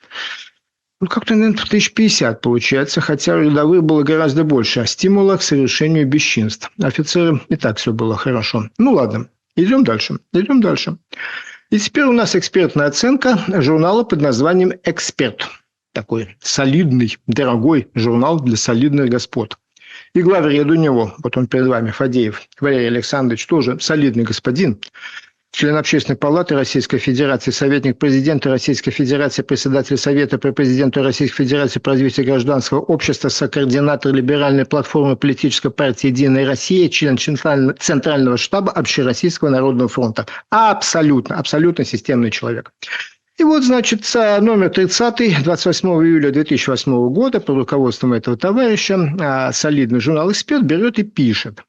ну 1.00 1.06
как-то, 1.06 1.34
наверное, 1.34 1.64
тысяч 1.64 1.92
пятьдесят 1.92 2.40
получается, 2.40 3.00
хотя 3.00 3.38
рядовых 3.38 3.84
было 3.84 4.02
гораздо 4.02 4.44
больше, 4.44 4.80
а 4.80 4.86
стимула 4.86 5.36
к 5.36 5.42
совершению 5.42 6.06
бесчинств. 6.06 6.70
Офицерам 6.82 7.42
и 7.48 7.56
так 7.56 7.78
все 7.78 7.92
было 7.92 8.16
хорошо. 8.16 8.68
Ну 8.78 8.92
ладно, 8.92 9.28
идем 9.56 9.84
дальше, 9.84 10.18
идем 10.32 10.60
дальше. 10.60 10.98
И 11.70 11.78
теперь 11.78 12.04
у 12.04 12.12
нас 12.12 12.34
экспертная 12.34 12.86
оценка 12.86 13.38
журнала 13.60 14.02
под 14.02 14.22
названием 14.22 14.72
«Эксперт». 14.84 15.48
Такой 15.92 16.36
солидный, 16.40 17.18
дорогой 17.26 17.88
журнал 17.94 18.40
для 18.40 18.56
солидных 18.56 19.10
господ. 19.10 19.58
И 20.14 20.22
главред 20.22 20.66
у 20.66 20.74
него, 20.74 21.14
вот 21.22 21.36
он 21.36 21.46
перед 21.46 21.66
вами, 21.66 21.90
Фадеев 21.90 22.42
Валерий 22.60 22.88
Александрович, 22.88 23.46
тоже 23.46 23.78
солидный 23.80 24.24
господин, 24.24 24.80
член 25.52 25.76
Общественной 25.76 26.16
палаты 26.16 26.54
Российской 26.54 26.98
Федерации, 26.98 27.50
советник 27.50 27.98
президента 27.98 28.50
Российской 28.50 28.90
Федерации, 28.90 29.42
председатель 29.42 29.96
Совета 29.96 30.38
при 30.38 30.50
президенту 30.50 31.02
Российской 31.02 31.44
Федерации 31.44 31.80
по 31.80 31.92
развитию 31.92 32.26
гражданского 32.26 32.80
общества, 32.80 33.28
сокоординатор 33.28 34.12
либеральной 34.12 34.64
платформы 34.64 35.16
политической 35.16 35.70
партии 35.70 36.08
«Единая 36.08 36.46
Россия», 36.46 36.88
член 36.88 37.18
Центрального 37.18 38.36
штаба 38.36 38.72
Общероссийского 38.72 39.48
народного 39.48 39.88
фронта. 39.88 40.26
Абсолютно, 40.50 41.36
абсолютно 41.36 41.84
системный 41.84 42.30
человек. 42.30 42.72
И 43.38 43.44
вот, 43.44 43.62
значит, 43.62 44.00
номер 44.14 44.70
30, 44.70 45.44
28 45.44 45.88
июля 45.88 46.32
2008 46.32 47.08
года, 47.10 47.38
под 47.38 47.56
руководством 47.56 48.12
этого 48.12 48.36
товарища, 48.36 48.98
а, 49.20 49.52
солидный 49.52 50.00
журнал 50.00 50.32
«Эксперт» 50.32 50.64
берет 50.64 50.98
и 50.98 51.04
пишет. 51.04 51.62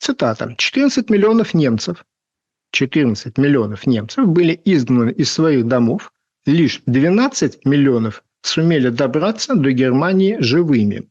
Цитата. 0.00 0.56
«14 0.58 1.04
миллионов 1.08 1.54
немцев, 1.54 2.04
14 2.72 3.36
миллионов 3.38 3.86
немцев 3.86 4.26
были 4.26 4.60
изгнаны 4.64 5.10
из 5.10 5.32
своих 5.32 5.66
домов, 5.66 6.12
лишь 6.46 6.82
12 6.86 7.64
миллионов 7.64 8.22
сумели 8.42 8.88
добраться 8.88 9.54
до 9.54 9.72
Германии 9.72 10.36
живыми. 10.40 11.08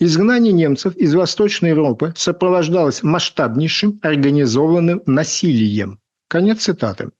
Изгнание 0.00 0.52
немцев 0.52 0.96
из 0.96 1.14
Восточной 1.14 1.70
Европы 1.70 2.12
сопровождалось 2.16 3.02
масштабнейшим 3.02 4.00
организованным 4.02 5.02
насилием. 5.06 6.00
Конец 6.28 6.62
цитаты. 6.62 7.10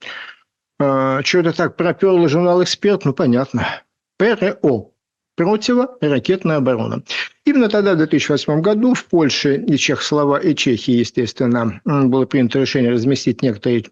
А, 0.81 1.23
что 1.23 1.39
это 1.39 1.53
так 1.53 1.77
проперло 1.77 2.29
журнал 2.29 2.63
«Эксперт»? 2.63 3.05
Ну, 3.05 3.15
понятно. 3.15 3.83
ПРО 4.19 4.91
противоракетная 5.37 6.57
оборона. 6.57 7.03
Именно 7.47 7.69
тогда, 7.69 7.93
в 7.93 7.99
2008 7.99 8.63
году, 8.63 8.95
в 8.95 9.05
Польше 9.05 9.57
и 9.57 9.77
Чехослова 9.77 10.39
и 10.39 10.55
Чехии, 10.55 10.93
естественно, 10.93 11.79
было 11.85 12.25
принято 12.25 12.59
решение 12.59 12.91
разместить 12.91 13.43
некоторые 13.43 13.85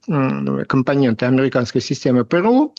компоненты 0.66 1.26
американской 1.26 1.82
системы 1.82 2.24
ПРО. 2.24 2.72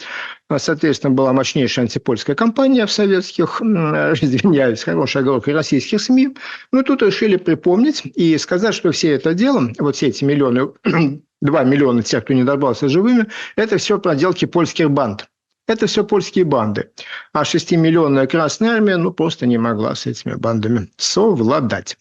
Соответственно, 0.58 1.14
была 1.14 1.32
мощнейшая 1.32 1.86
антипольская 1.86 2.36
кампания 2.36 2.88
в 2.88 2.92
советских, 2.92 3.62
извиняюсь, 3.62 4.84
хорошая 4.84 5.22
оговорка, 5.22 5.54
российских 5.54 6.02
СМИ. 6.02 6.30
Но 6.72 6.82
тут 6.82 7.04
решили 7.04 7.36
припомнить 7.36 8.02
и 8.06 8.36
сказать, 8.40 8.74
что 8.74 8.92
все 8.92 9.12
это 9.12 9.36
дело, 9.36 9.72
вот 9.78 9.96
все 9.96 10.08
эти 10.08 10.24
миллионы 10.24 10.72
2 11.42 11.64
миллиона 11.66 12.02
тех, 12.02 12.24
кто 12.24 12.34
не 12.34 12.44
добрался 12.44 12.90
живыми, 12.90 13.28
это 13.56 13.78
все 13.78 14.00
проделки 14.00 14.46
польских 14.46 14.90
банд. 14.90 15.28
Это 15.68 15.88
все 15.88 16.04
польские 16.04 16.46
банды. 16.46 16.92
А 17.32 17.44
6-миллионная 17.44 18.28
Красная 18.28 18.72
Армия 18.72 18.98
ну, 18.98 19.12
просто 19.12 19.46
не 19.46 19.58
могла 19.58 19.96
с 19.96 20.06
этими 20.06 20.34
бандами 20.34 20.90
совладать. 20.98 21.98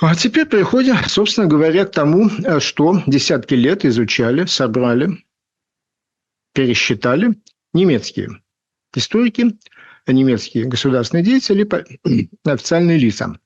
А 0.00 0.14
теперь 0.14 0.46
переходим, 0.46 0.96
собственно 1.06 1.46
говоря, 1.46 1.84
к 1.84 1.92
тому, 1.92 2.28
что 2.60 3.02
десятки 3.06 3.54
лет 3.54 3.84
изучали, 3.84 4.46
собрали, 4.46 5.24
пересчитали 6.54 7.36
немецкие 7.72 8.42
историки, 8.94 9.58
немецкие 10.06 10.64
государственные 10.66 11.24
деятели, 11.24 11.68
официальные 12.44 12.98
лица. 12.98 13.38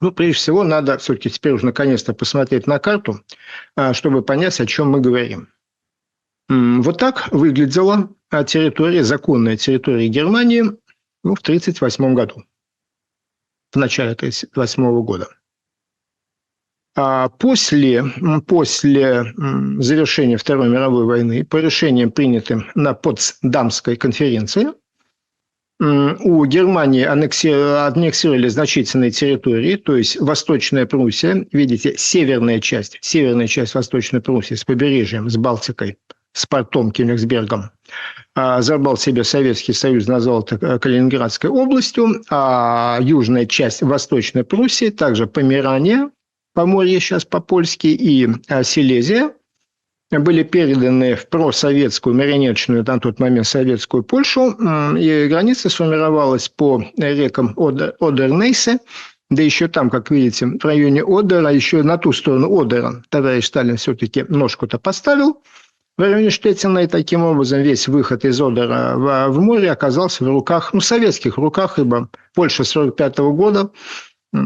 Ну, 0.00 0.12
прежде 0.12 0.34
всего, 0.34 0.64
надо 0.64 0.98
все-таки 0.98 1.30
теперь 1.30 1.52
уже 1.52 1.64
наконец-то 1.66 2.12
посмотреть 2.12 2.66
на 2.66 2.78
карту, 2.78 3.24
а, 3.74 3.94
чтобы 3.94 4.22
понять, 4.22 4.60
о 4.60 4.66
чем 4.66 4.90
мы 4.90 5.00
говорим. 5.00 5.48
Вот 6.48 6.98
так 6.98 7.32
выглядела 7.32 8.10
территория, 8.46 9.04
законная 9.04 9.56
территория 9.56 10.08
Германии 10.08 10.62
ну, 11.22 11.34
в 11.34 11.40
1938 11.40 12.14
году, 12.14 12.44
в 13.72 13.76
начале 13.76 14.12
1938 14.12 15.04
года. 15.04 15.28
А 16.96 17.28
после, 17.28 18.04
после 18.46 19.24
завершения 19.78 20.36
Второй 20.36 20.68
мировой 20.68 21.06
войны, 21.06 21.44
по 21.44 21.56
решениям, 21.56 22.12
принятым 22.12 22.70
на 22.74 22.94
Потсдамской 22.94 23.96
конференции, 23.96 24.68
у 25.80 26.44
Германии 26.44 27.02
аннексировали 27.02 28.46
значительные 28.48 29.10
территории, 29.10 29.74
то 29.74 29.96
есть 29.96 30.20
Восточная 30.20 30.86
Пруссия, 30.86 31.46
видите, 31.50 31.96
северная 31.98 32.60
часть, 32.60 32.98
северная 33.00 33.48
часть 33.48 33.74
Восточной 33.74 34.20
Пруссии 34.20 34.54
с 34.54 34.64
побережьем, 34.64 35.28
с 35.28 35.36
Балтикой, 35.36 35.98
с 36.34 36.44
портом 36.44 36.90
Кёнигсбергом, 36.90 37.70
а, 38.34 38.60
забрал 38.60 38.98
себе 38.98 39.24
Советский 39.24 39.72
Союз, 39.72 40.06
назвал 40.06 40.42
это 40.42 40.78
Калининградской 40.78 41.48
областью, 41.48 42.22
а 42.28 42.98
южная 43.00 43.46
часть 43.46 43.82
Восточной 43.82 44.44
Пруссии, 44.44 44.90
также 44.90 45.26
Померания, 45.26 46.10
Поморье 46.52 47.00
сейчас 47.00 47.24
по-польски, 47.24 47.86
и 47.86 48.28
а, 48.48 48.62
Силезия– 48.62 49.32
были 50.18 50.42
переданы 50.42 51.14
в 51.14 51.28
просоветскую 51.28 52.14
марионеточную 52.14 52.84
на 52.84 53.00
тот 53.00 53.18
момент 53.18 53.46
советскую 53.46 54.02
Польшу, 54.02 54.52
и 54.96 55.26
граница 55.28 55.68
сформировалась 55.68 56.48
по 56.48 56.84
рекам 56.96 57.54
Одер, 57.56 57.94
Одернейсе, 58.00 58.78
да 59.30 59.42
еще 59.42 59.68
там, 59.68 59.90
как 59.90 60.10
видите, 60.10 60.46
в 60.46 60.64
районе 60.64 61.02
Одера, 61.02 61.50
еще 61.50 61.82
на 61.82 61.98
ту 61.98 62.12
сторону 62.12 62.60
Одера 62.60 63.02
товарищ 63.08 63.46
Сталин 63.46 63.76
все-таки 63.76 64.24
ножку-то 64.28 64.78
поставил 64.78 65.42
в 65.96 66.00
районе 66.00 66.30
Штетина, 66.30 66.80
и 66.80 66.86
таким 66.86 67.22
образом 67.22 67.60
весь 67.62 67.88
выход 67.88 68.24
из 68.24 68.40
Одера 68.40 68.96
в, 68.96 69.28
в 69.28 69.40
море 69.40 69.70
оказался 69.70 70.24
в 70.24 70.28
руках, 70.28 70.72
ну, 70.72 70.80
советских 70.80 71.36
руках, 71.36 71.78
ибо 71.78 72.08
Польша 72.34 72.64
45 72.64 73.18
года 73.18 73.70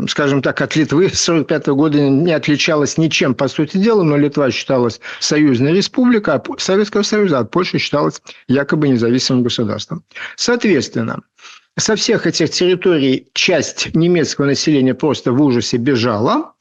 скажем 0.06 0.42
так, 0.42 0.60
от 0.60 0.76
Литвы 0.76 1.08
с 1.12 1.28
1945 1.28 1.66
года 1.68 1.98
не 1.98 2.32
отличалась 2.32 2.98
ничем, 2.98 3.34
по 3.34 3.48
сути 3.48 3.78
дела, 3.78 4.02
но 4.02 4.16
Литва 4.16 4.50
считалась 4.50 5.00
союзной 5.20 5.72
республикой, 5.72 6.34
а 6.34 6.42
Советского 6.58 7.02
Союза, 7.02 7.40
а 7.40 7.44
Польша 7.44 7.78
считалась 7.78 8.20
якобы 8.48 8.88
независимым 8.88 9.42
государством. 9.42 10.04
Соответственно, 10.36 11.22
со 11.78 11.96
всех 11.96 12.26
этих 12.26 12.50
территорий 12.50 13.28
часть 13.34 13.94
немецкого 13.94 14.46
населения 14.46 14.94
просто 14.94 15.32
в 15.32 15.40
ужасе 15.40 15.76
бежала, 15.76 16.52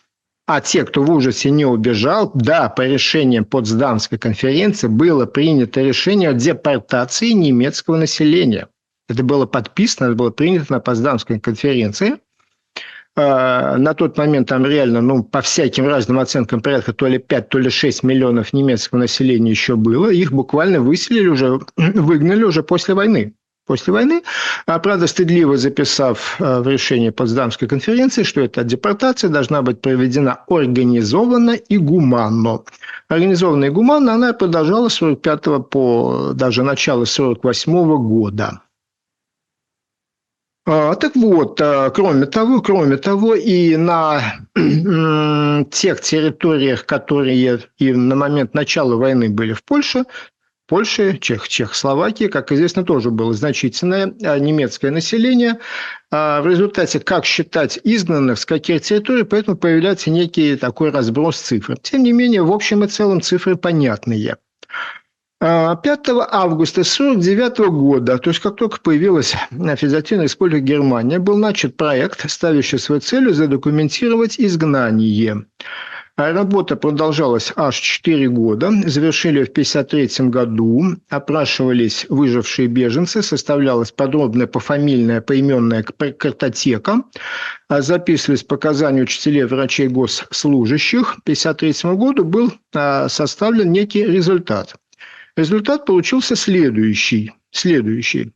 а 0.47 0.61
те, 0.61 0.83
кто 0.85 1.03
в 1.03 1.11
ужасе 1.11 1.51
не 1.51 1.65
убежал, 1.65 2.31
да, 2.33 2.69
по 2.69 2.81
решениям 2.81 3.45
Потсдамской 3.45 4.17
конференции 4.17 4.87
было 4.87 5.25
принято 5.25 5.81
решение 5.81 6.29
о 6.29 6.33
депортации 6.33 7.31
немецкого 7.31 7.97
населения. 7.97 8.67
Это 9.09 9.23
было 9.23 9.45
подписано, 9.45 10.07
это 10.07 10.15
было 10.15 10.31
принято 10.31 10.73
на 10.73 10.79
Потсдамской 10.79 11.39
конференции– 11.39 12.17
а, 13.19 13.77
на 13.77 13.95
тот 13.95 14.15
момент 14.15 14.47
там 14.47 14.63
реально, 14.63 15.01
ну, 15.01 15.23
по 15.23 15.41
всяким 15.41 15.87
разным 15.87 16.19
оценкам, 16.19 16.61
порядка 16.61 16.93
то 16.93 17.07
ли 17.07 17.17
5, 17.17 17.49
то 17.49 17.57
ли 17.57 17.71
6 17.71 18.03
миллионов 18.03 18.53
немецкого 18.53 18.99
населения 18.99 19.49
еще 19.49 19.75
было. 19.75 20.09
Их 20.09 20.31
буквально 20.31 20.81
выселили 20.81 21.27
уже, 21.27 21.59
выгнали 21.77 22.43
уже 22.43 22.61
после 22.61 22.93
войны. 22.93 23.33
После 23.67 23.91
войны, 23.91 24.23
а, 24.65 24.79
правда, 24.79 25.07
стыдливо 25.07 25.57
записав 25.57 26.37
а, 26.39 26.61
в 26.61 26.67
решении 26.69 27.09
Потсдамской 27.09 27.67
конференции, 27.67 28.23
что 28.23 28.39
эта 28.39 28.63
депортация 28.63 29.29
должна 29.29 29.61
быть 29.61 29.81
проведена 29.81 30.39
организованно 30.47 31.51
и 31.51 31.77
гуманно. 31.77 32.61
Организованно 33.09 33.65
и 33.65 33.69
гуманно 33.69 34.13
она 34.13 34.31
продолжалась 34.31 34.93
с 34.93 34.97
45 34.97 35.69
по 35.69 36.31
даже 36.33 36.63
начало 36.63 37.03
48 37.03 37.97
года. 37.97 38.61
А, 40.65 40.95
так 40.95 41.15
вот, 41.17 41.59
а, 41.59 41.89
кроме 41.89 42.25
того, 42.25 42.61
кроме 42.61 42.95
того, 42.95 43.35
и 43.35 43.75
на 43.75 44.21
тех 45.71 46.01
территориях, 46.01 46.85
которые 46.85 47.59
и 47.77 47.91
на 47.91 48.15
момент 48.15 48.53
начала 48.53 48.95
войны 48.95 49.29
были 49.29 49.51
в 49.51 49.63
Польше, 49.65 50.05
Польше, 50.67 51.17
Чех, 51.19 51.47
Чехословакии, 51.47 52.27
как 52.27 52.51
известно, 52.51 52.83
тоже 52.83 53.09
было 53.09 53.33
значительное 53.33 54.13
а, 54.23 54.37
немецкое 54.37 54.91
население. 54.91 55.59
В 56.09 56.43
результате, 56.45 56.99
как 56.99 57.25
считать 57.25 57.79
изгнанных, 57.83 58.39
с 58.39 58.45
каких 58.45 58.81
территорий, 58.81 59.23
поэтому 59.23 59.57
появляется 59.57 60.09
некий 60.09 60.55
такой 60.55 60.91
разброс 60.91 61.37
цифр. 61.37 61.77
Тем 61.81 62.03
не 62.03 62.13
менее, 62.13 62.43
в 62.43 62.51
общем 62.51 62.83
и 62.83 62.87
целом 62.87 63.21
цифры 63.21 63.55
понятные. 63.57 64.37
5 65.39 65.83
августа 66.31 66.81
1949 66.81 67.57
года, 67.69 68.17
то 68.17 68.31
есть 68.31 68.39
как 68.39 68.55
только 68.55 68.79
появилась 68.79 69.35
Федеративная 69.51 70.23
Республика 70.23 70.61
Германия, 70.61 71.19
был 71.19 71.37
начат 71.37 71.77
проект, 71.77 72.27
ставящий 72.29 72.79
своей 72.79 73.01
целью 73.01 73.35
задокументировать 73.35 74.39
изгнание. 74.39 75.45
Работа 76.17 76.75
продолжалась 76.75 77.53
аж 77.55 77.77
4 77.77 78.27
года. 78.29 78.71
Завершили 78.85 79.43
в 79.43 79.49
1953 79.49 80.29
году. 80.29 80.95
Опрашивались 81.09 82.05
выжившие 82.09 82.67
беженцы. 82.67 83.21
Составлялась 83.21 83.91
подробная 83.91 84.47
пофамильная 84.47 85.21
поименная 85.21 85.83
картотека. 85.83 87.03
Записывались 87.69 88.43
показания 88.43 89.03
учителей, 89.03 89.43
врачей, 89.43 89.87
госслужащих. 89.87 91.17
В 91.17 91.21
1953 91.21 91.95
году 91.95 92.23
был 92.25 92.51
а, 92.73 93.07
составлен 93.09 93.71
некий 93.71 94.03
результат– 94.03 94.75
Результат 95.37 95.85
получился 95.85 96.35
следующий. 96.35 97.31
следующий. 97.51 98.33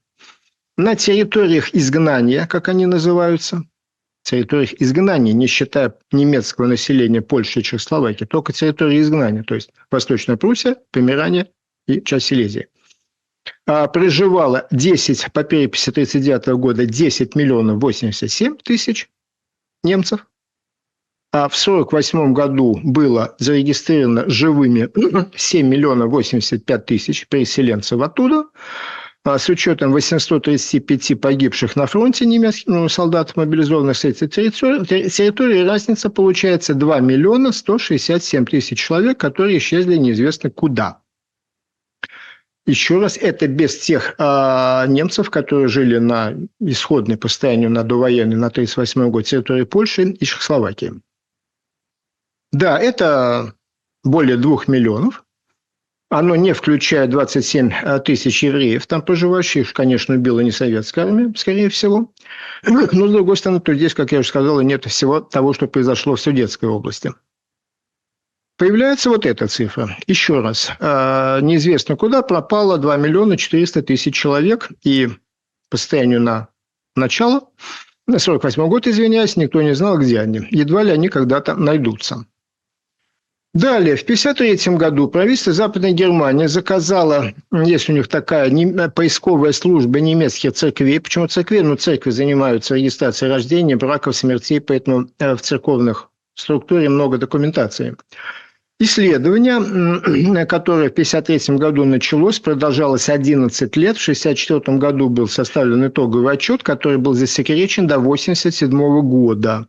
На 0.77 0.95
территориях 0.95 1.73
изгнания, 1.73 2.45
как 2.45 2.69
они 2.69 2.85
называются, 2.85 3.63
территориях 4.23 4.73
изгнания, 4.79 5.33
не 5.33 5.47
считая 5.47 5.95
немецкого 6.11 6.67
населения 6.67 7.21
Польши 7.21 7.59
и 7.59 7.63
Чехословакии, 7.63 8.25
только 8.25 8.53
территории 8.53 9.01
изгнания, 9.01 9.43
то 9.43 9.55
есть 9.55 9.71
Восточная 9.89 10.37
Пруссия, 10.37 10.77
Померания 10.91 11.47
и 11.87 12.01
часть 12.01 12.27
Силезии. 12.27 12.67
А 13.65 13.87
проживало 13.87 14.67
10, 14.71 15.31
по 15.33 15.43
переписи 15.43 15.89
1939 15.89 16.59
года, 16.59 16.85
10 16.85 17.35
миллионов 17.35 17.81
87 17.81 18.57
тысяч 18.57 19.09
немцев 19.83 20.25
а 21.33 21.47
в 21.47 21.55
1948 21.55 22.33
году 22.33 22.79
было 22.83 23.35
зарегистрировано 23.39 24.29
живыми 24.29 24.89
7 25.35 25.65
миллионов 25.65 26.11
85 26.11 26.85
тысяч 26.85 27.27
переселенцев 27.27 28.01
оттуда, 28.01 28.47
с 29.25 29.49
учетом 29.49 29.91
835 29.91 31.21
погибших 31.21 31.75
на 31.75 31.85
фронте 31.85 32.25
немецких 32.25 32.67
ну, 32.67 32.89
солдат, 32.89 33.35
мобилизованных 33.35 33.95
с 33.95 34.05
этой 34.05 34.27
территории, 34.27 35.63
разница 35.63 36.09
получается 36.09 36.73
2 36.73 36.99
миллиона 37.01 37.51
167 37.51 38.45
тысяч 38.45 38.79
человек, 38.79 39.19
которые 39.19 39.59
исчезли 39.59 39.97
неизвестно 39.97 40.49
куда. 40.49 41.01
Еще 42.65 42.99
раз, 42.99 43.17
это 43.17 43.47
без 43.47 43.79
тех 43.79 44.15
э, 44.17 44.85
немцев, 44.87 45.29
которые 45.31 45.67
жили 45.67 45.97
на 45.97 46.35
исходной 46.59 47.17
по 47.17 47.27
состоянию 47.27 47.71
на 47.71 47.83
довоенной 47.83 48.35
на 48.35 48.47
1938 48.47 49.11
год 49.11 49.25
территории 49.25 49.63
Польши 49.63 50.03
и 50.11 50.25
Чехословакии. 50.25 50.93
Да, 52.51 52.79
это 52.79 53.55
более 54.03 54.37
двух 54.37 54.67
миллионов. 54.67 55.23
Оно 56.11 56.35
не 56.35 56.51
включает 56.51 57.09
27 57.09 57.71
э, 57.71 57.99
тысяч 58.01 58.43
евреев, 58.43 58.85
там 58.85 59.01
проживающих, 59.01 59.71
конечно, 59.71 60.15
убила 60.15 60.41
не 60.41 60.51
советская 60.51 61.05
армия, 61.05 61.33
скорее 61.37 61.69
всего. 61.69 62.11
Но, 62.65 63.07
с 63.07 63.11
другой 63.11 63.37
стороны, 63.37 63.61
то 63.61 63.73
здесь, 63.73 63.93
как 63.93 64.11
я 64.11 64.19
уже 64.19 64.27
сказал, 64.27 64.59
нет 64.59 64.83
всего 64.83 65.21
того, 65.21 65.53
что 65.53 65.67
произошло 65.67 66.17
в 66.17 66.19
Судетской 66.19 66.67
области. 66.67 67.13
Появляется 68.57 69.09
вот 69.09 69.25
эта 69.25 69.47
цифра. 69.47 69.95
Еще 70.05 70.41
раз. 70.41 70.73
Э, 70.81 71.39
неизвестно 71.41 71.95
куда 71.95 72.21
пропало 72.23 72.77
2 72.77 72.97
миллиона 72.97 73.37
400 73.37 73.81
тысяч 73.81 74.13
человек. 74.13 74.67
И 74.83 75.07
по 75.69 75.77
состоянию 75.77 76.19
на 76.19 76.49
начало, 76.93 77.47
на 78.05 78.19
48 78.19 78.67
год, 78.67 78.85
извиняюсь, 78.85 79.37
никто 79.37 79.61
не 79.61 79.73
знал, 79.73 79.97
где 79.97 80.19
они. 80.19 80.45
Едва 80.51 80.83
ли 80.83 80.91
они 80.91 81.07
когда-то 81.07 81.55
найдутся. 81.55 82.25
Далее, 83.53 83.97
в 83.97 84.03
1953 84.03 84.77
году 84.77 85.09
правительство 85.09 85.51
Западной 85.51 85.91
Германии 85.91 86.45
заказало, 86.45 87.33
есть 87.51 87.89
у 87.89 87.93
них 87.93 88.07
такая 88.07 88.49
поисковая 88.89 89.51
служба 89.51 89.99
немецких 89.99 90.53
церквей, 90.53 91.01
почему 91.01 91.27
церкви, 91.27 91.59
ну, 91.59 91.75
церкви 91.75 92.11
занимаются 92.11 92.75
регистрацией 92.75 93.29
рождения, 93.29 93.75
браков, 93.75 94.15
смертей, 94.15 94.61
поэтому 94.61 95.09
э, 95.19 95.35
в 95.35 95.41
церковных 95.41 96.09
структуре 96.33 96.87
много 96.87 97.17
документации. 97.17 97.97
Исследование, 98.83 100.45
которое 100.47 100.89
в 100.89 100.93
1953 100.93 101.57
году 101.57 101.85
началось, 101.85 102.39
продолжалось 102.39 103.09
11 103.09 103.77
лет. 103.77 103.95
В 103.95 104.01
1964 104.01 104.77
году 104.79 105.07
был 105.07 105.27
составлен 105.27 105.87
итоговый 105.87 106.33
отчет, 106.33 106.63
который 106.63 106.97
был 106.97 107.13
засекречен 107.13 107.85
до 107.85 107.97
1987 107.97 109.01
года. 109.01 109.67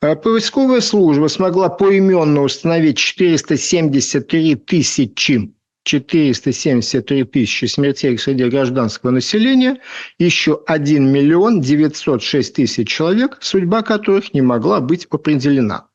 Э, 0.00 0.14
поисковая 0.14 0.80
служба 0.80 1.26
смогла 1.26 1.68
поименно 1.68 2.42
установить 2.42 2.98
473 2.98 4.54
тысячи 4.54 5.52
473 5.82 7.24
тысячи 7.24 7.64
смертей 7.64 8.16
среди 8.18 8.44
гражданского 8.44 9.10
населения, 9.10 9.78
еще 10.20 10.62
1 10.64 11.12
миллион 11.12 11.60
906 11.60 12.54
тысяч 12.54 12.88
человек, 12.88 13.38
судьба 13.40 13.82
которых 13.82 14.32
не 14.32 14.42
могла 14.42 14.80
быть 14.80 15.08
определена. 15.10 15.87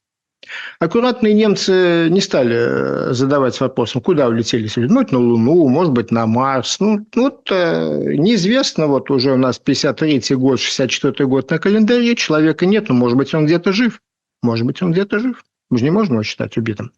Аккуратные 0.80 1.34
немцы 1.34 2.08
не 2.10 2.22
стали 2.22 2.56
э, 2.56 3.14
задавать 3.14 3.60
вопросом, 3.60 4.02
куда 4.02 4.28
улетели 4.28 4.70
люди. 4.76 4.92
Ну, 4.92 5.06
на 5.10 5.20
Луну, 5.20 5.68
может 5.68 5.94
быть, 5.94 6.12
на 6.12 6.26
Марс. 6.26 6.80
Ну, 6.80 7.06
вот 7.16 7.50
э, 7.52 8.16
неизвестно, 8.16 8.88
вот 8.88 9.10
уже 9.12 9.32
у 9.32 9.38
нас 9.38 9.62
53-й 9.64 10.36
год, 10.36 10.60
64-й 10.60 11.26
год 11.26 11.50
на 11.50 11.60
календаре, 11.60 12.16
человека 12.16 12.66
нет, 12.66 12.90
но, 12.90 12.96
может 12.96 13.18
быть, 13.18 13.34
он 13.34 13.46
где-то 13.46 13.72
жив. 13.74 14.02
Может 14.42 14.66
быть, 14.66 14.82
он 14.82 14.92
где-то 14.92 15.20
жив. 15.20 15.44
Мы 15.70 15.78
же 15.78 15.86
не 15.86 15.92
можем 15.92 16.16
его 16.16 16.24
считать 16.24 16.58
убитым. 16.58 16.92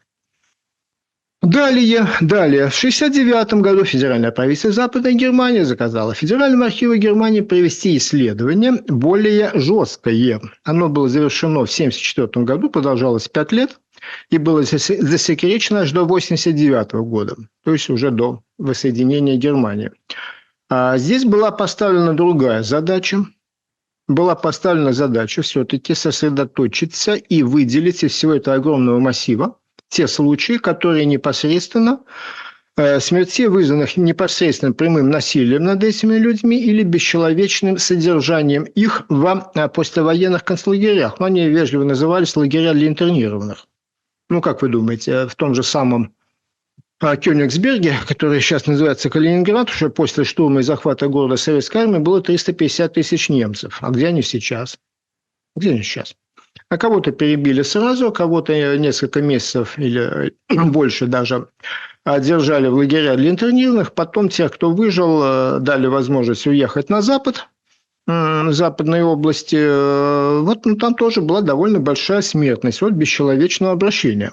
Далее, 1.46 2.08
далее. 2.22 2.70
В 2.70 2.78
1969 2.78 3.62
году 3.62 3.86
федеральное 3.86 4.32
правительство 4.32 4.72
Западной 4.72 5.14
Германии 5.14 5.62
заказало 5.62 6.16
Федеральному 6.16 6.64
архиву 6.64 6.96
Германии 6.96 7.42
провести 7.42 7.96
исследование 7.98 8.82
более 8.88 9.52
жесткое. 9.54 10.42
Оно 10.64 10.90
было 10.90 11.08
завершено 11.08 11.60
в 11.60 11.70
1974 11.70 12.46
году, 12.46 12.72
продолжалось 12.72 13.28
5 13.28 13.52
лет 13.52 13.80
и 14.32 14.40
было 14.40 14.64
засекречено 14.64 15.82
аж 15.82 15.92
до 15.92 16.02
1989 16.06 16.94
года, 17.08 17.36
то 17.64 17.74
есть 17.74 17.92
уже 17.92 18.10
до 18.10 18.42
воссоединения 18.58 19.36
Германии. 19.36 19.92
А 20.68 20.98
здесь 20.98 21.26
была 21.26 21.52
поставлена 21.52 22.16
другая 22.16 22.64
задача. 22.64 23.24
Была 24.08 24.34
поставлена 24.34 24.94
задача 24.94 25.44
все-таки 25.44 25.94
сосредоточиться 25.94 27.14
и 27.14 27.44
выделить 27.44 28.04
из 28.04 28.14
всего 28.14 28.34
этого 28.34 28.56
огромного 28.56 29.00
массива 29.00 29.58
те 29.90 30.08
случаи, 30.08 30.58
которые 30.58 31.06
непосредственно 31.06 32.02
э, 32.78 33.00
смертей, 33.00 33.48
вызванных 33.48 33.98
непосредственно 33.98 34.74
прямым 34.74 35.10
насилием 35.10 35.64
над 35.64 35.84
этими 35.84 36.16
людьми 36.18 36.60
или 36.60 36.84
бесчеловечным 36.84 37.78
содержанием 37.78 38.64
их 38.64 39.06
в 39.10 39.52
э, 39.56 39.68
послевоенных 39.70 40.44
концлагерях. 40.44 41.20
Но 41.20 41.28
они 41.28 41.48
вежливо 41.48 41.84
назывались 41.84 42.36
лагеря 42.36 42.74
для 42.74 42.88
интернированных. 42.88 43.68
Ну, 44.30 44.42
как 44.42 44.62
вы 44.62 44.70
думаете, 44.70 45.28
в 45.28 45.36
том 45.36 45.54
же 45.54 45.64
самом 45.64 46.14
э, 47.02 47.16
Кёнигсберге, 47.16 47.96
который 48.08 48.42
сейчас 48.42 48.66
называется 48.66 49.10
Калининград, 49.10 49.70
уже 49.70 49.90
после 49.90 50.24
штурма 50.24 50.62
и 50.62 50.64
захвата 50.64 51.08
города 51.08 51.38
Советской 51.38 51.84
армии 51.84 52.00
было 52.00 52.22
350 52.22 52.94
тысяч 52.94 53.30
немцев. 53.30 53.78
А 53.82 53.92
где 53.92 54.08
они 54.08 54.22
сейчас? 54.24 54.78
Где 55.56 55.72
они 55.72 55.84
сейчас? 55.84 56.16
А 56.70 56.78
кого-то 56.78 57.12
перебили 57.12 57.62
сразу, 57.62 58.12
кого-то 58.12 58.78
несколько 58.78 59.22
месяцев 59.22 59.78
или 59.78 60.34
больше 60.50 61.06
даже 61.08 61.48
держали 62.06 62.68
в 62.68 62.76
лагеря 62.76 63.16
для 63.16 63.30
интернированных. 63.30 63.94
Потом 63.94 64.30
тех, 64.30 64.52
кто 64.54 64.72
выжил, 64.72 65.22
э, 65.24 65.60
дали 65.60 65.88
возможность 65.88 66.48
уехать 66.48 66.90
на 66.90 67.02
Запад, 67.02 67.48
западной 68.08 69.04
области. 69.04 69.58
Э, 69.60 70.40
вот 70.42 70.66
ну, 70.66 70.76
там 70.76 70.94
тоже 70.96 71.22
была 71.22 71.42
довольно 71.42 71.80
большая 71.80 72.22
смертность 72.22 72.84
от 72.84 72.94
бесчеловечного 72.94 73.74
обращения. 73.74 74.32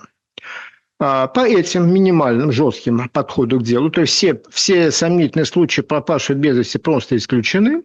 А, 1.01 1.27
по 1.27 1.41
этим 1.41 1.93
минимальным 1.93 2.53
жестким 2.53 3.09
подходу 3.09 3.59
к 3.59 3.65
делу, 3.65 3.91
то 3.91 4.03
есть 4.03 4.13
все, 4.13 4.41
все 4.51 4.91
сомнительные 4.93 5.47
случаи 5.47 5.81
пропавших 5.81 6.37
без 6.37 6.57
вести 6.57 6.79
просто 6.79 7.17
исключены, 7.17 7.83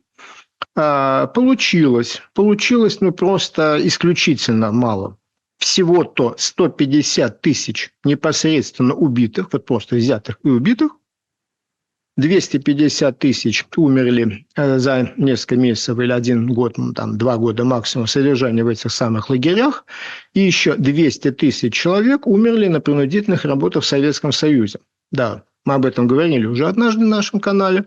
получилось. 0.74 2.22
Получилось, 2.34 3.02
ну, 3.02 3.12
просто 3.12 3.80
исключительно 3.84 4.72
мало. 4.72 5.18
Всего-то 5.58 6.36
150 6.38 7.42
тысяч 7.42 7.92
непосредственно 8.04 8.94
убитых, 8.94 9.50
вот 9.52 9.66
просто 9.66 9.96
взятых 9.96 10.40
и 10.44 10.50
убитых, 10.50 10.92
250 12.18 13.20
тысяч 13.20 13.66
умерли 13.76 14.48
э, 14.56 14.80
за 14.80 15.14
несколько 15.18 15.56
месяцев 15.56 16.00
или 16.00 16.12
один 16.12 16.48
год, 16.48 16.78
ну, 16.78 16.94
там, 16.94 17.18
два 17.18 17.38
года 17.38 17.64
максимум 17.64 18.08
содержания 18.08 18.64
в 18.64 18.68
этих 18.68 18.92
самых 18.92 19.30
лагерях. 19.30 19.86
И 20.34 20.40
еще 20.40 20.76
200 20.76 21.32
тысяч 21.32 21.74
человек 21.74 22.26
умерли 22.26 22.68
на 22.68 22.82
принудительных 22.82 23.46
работах 23.46 23.84
в 23.84 23.88
Советском 23.88 24.32
Союзе. 24.32 24.80
Да, 25.12 25.44
мы 25.64 25.76
об 25.76 25.86
этом 25.86 26.08
говорили 26.08 26.46
уже 26.46 26.68
однажды 26.68 27.02
на 27.02 27.18
нашем 27.18 27.40
канале. 27.40 27.86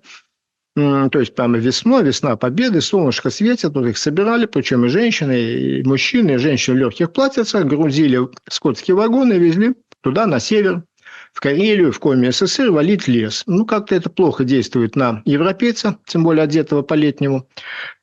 То 0.76 1.18
есть 1.18 1.34
прямо 1.34 1.58
весной, 1.58 2.04
весна 2.04 2.36
победы, 2.36 2.80
солнышко 2.80 3.30
светит, 3.30 3.74
вот 3.74 3.86
их 3.86 3.98
собирали, 3.98 4.46
причем 4.46 4.84
и 4.84 4.88
женщины, 4.88 5.32
и 5.32 5.82
мужчины, 5.82 6.32
и 6.32 6.36
женщины 6.36 6.76
в 6.76 6.78
легких 6.78 7.12
платьицах, 7.12 7.66
грузили 7.66 8.20
скотские 8.48 8.94
вагоны, 8.94 9.32
везли 9.34 9.74
туда, 10.02 10.26
на 10.26 10.38
север, 10.38 10.84
в 11.32 11.40
Карелию, 11.40 11.92
в 11.92 11.98
Коми 11.98 12.30
СССР 12.30 12.70
валить 12.70 13.08
лес. 13.08 13.44
Ну, 13.46 13.64
как-то 13.64 13.94
это 13.94 14.10
плохо 14.10 14.44
действует 14.44 14.96
на 14.96 15.22
европейца, 15.24 15.98
тем 16.06 16.24
более 16.24 16.44
одетого 16.44 16.82
по-летнему. 16.82 17.48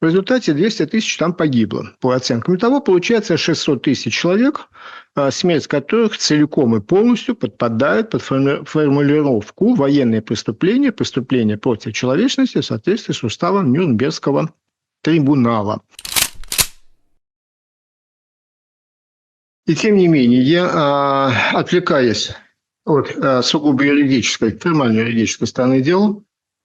В 0.01 0.05
результате 0.05 0.53
200 0.53 0.87
тысяч 0.87 1.17
там 1.17 1.33
погибло. 1.33 1.91
По 1.99 2.11
оценкам 2.11 2.57
того, 2.57 2.79
получается 2.81 3.37
600 3.37 3.81
тысяч 3.81 4.13
человек, 4.13 4.67
смерть 5.31 5.67
которых 5.67 6.17
целиком 6.17 6.75
и 6.75 6.81
полностью 6.81 7.35
подпадает 7.35 8.11
под 8.11 8.21
формулировку 8.21 9.75
военные 9.75 10.21
преступления, 10.21 10.91
преступления 10.91 11.57
против 11.57 11.93
человечности 11.93 12.59
в 12.59 12.65
соответствии 12.65 13.13
с 13.13 13.23
уставом 13.23 13.71
Нюрнбергского 13.71 14.53
трибунала. 15.01 15.81
И 19.65 19.75
тем 19.75 19.97
не 19.97 20.07
менее, 20.07 20.41
я, 20.41 20.69
а, 20.71 21.59
отвлекаясь 21.59 22.31
от 22.85 23.11
э, 23.17 23.41
сугубо 23.41 23.83
юридической, 23.83 24.57
формально 24.57 25.01
юридической 25.01 25.45
стороны 25.45 25.81
дела, 25.81 26.21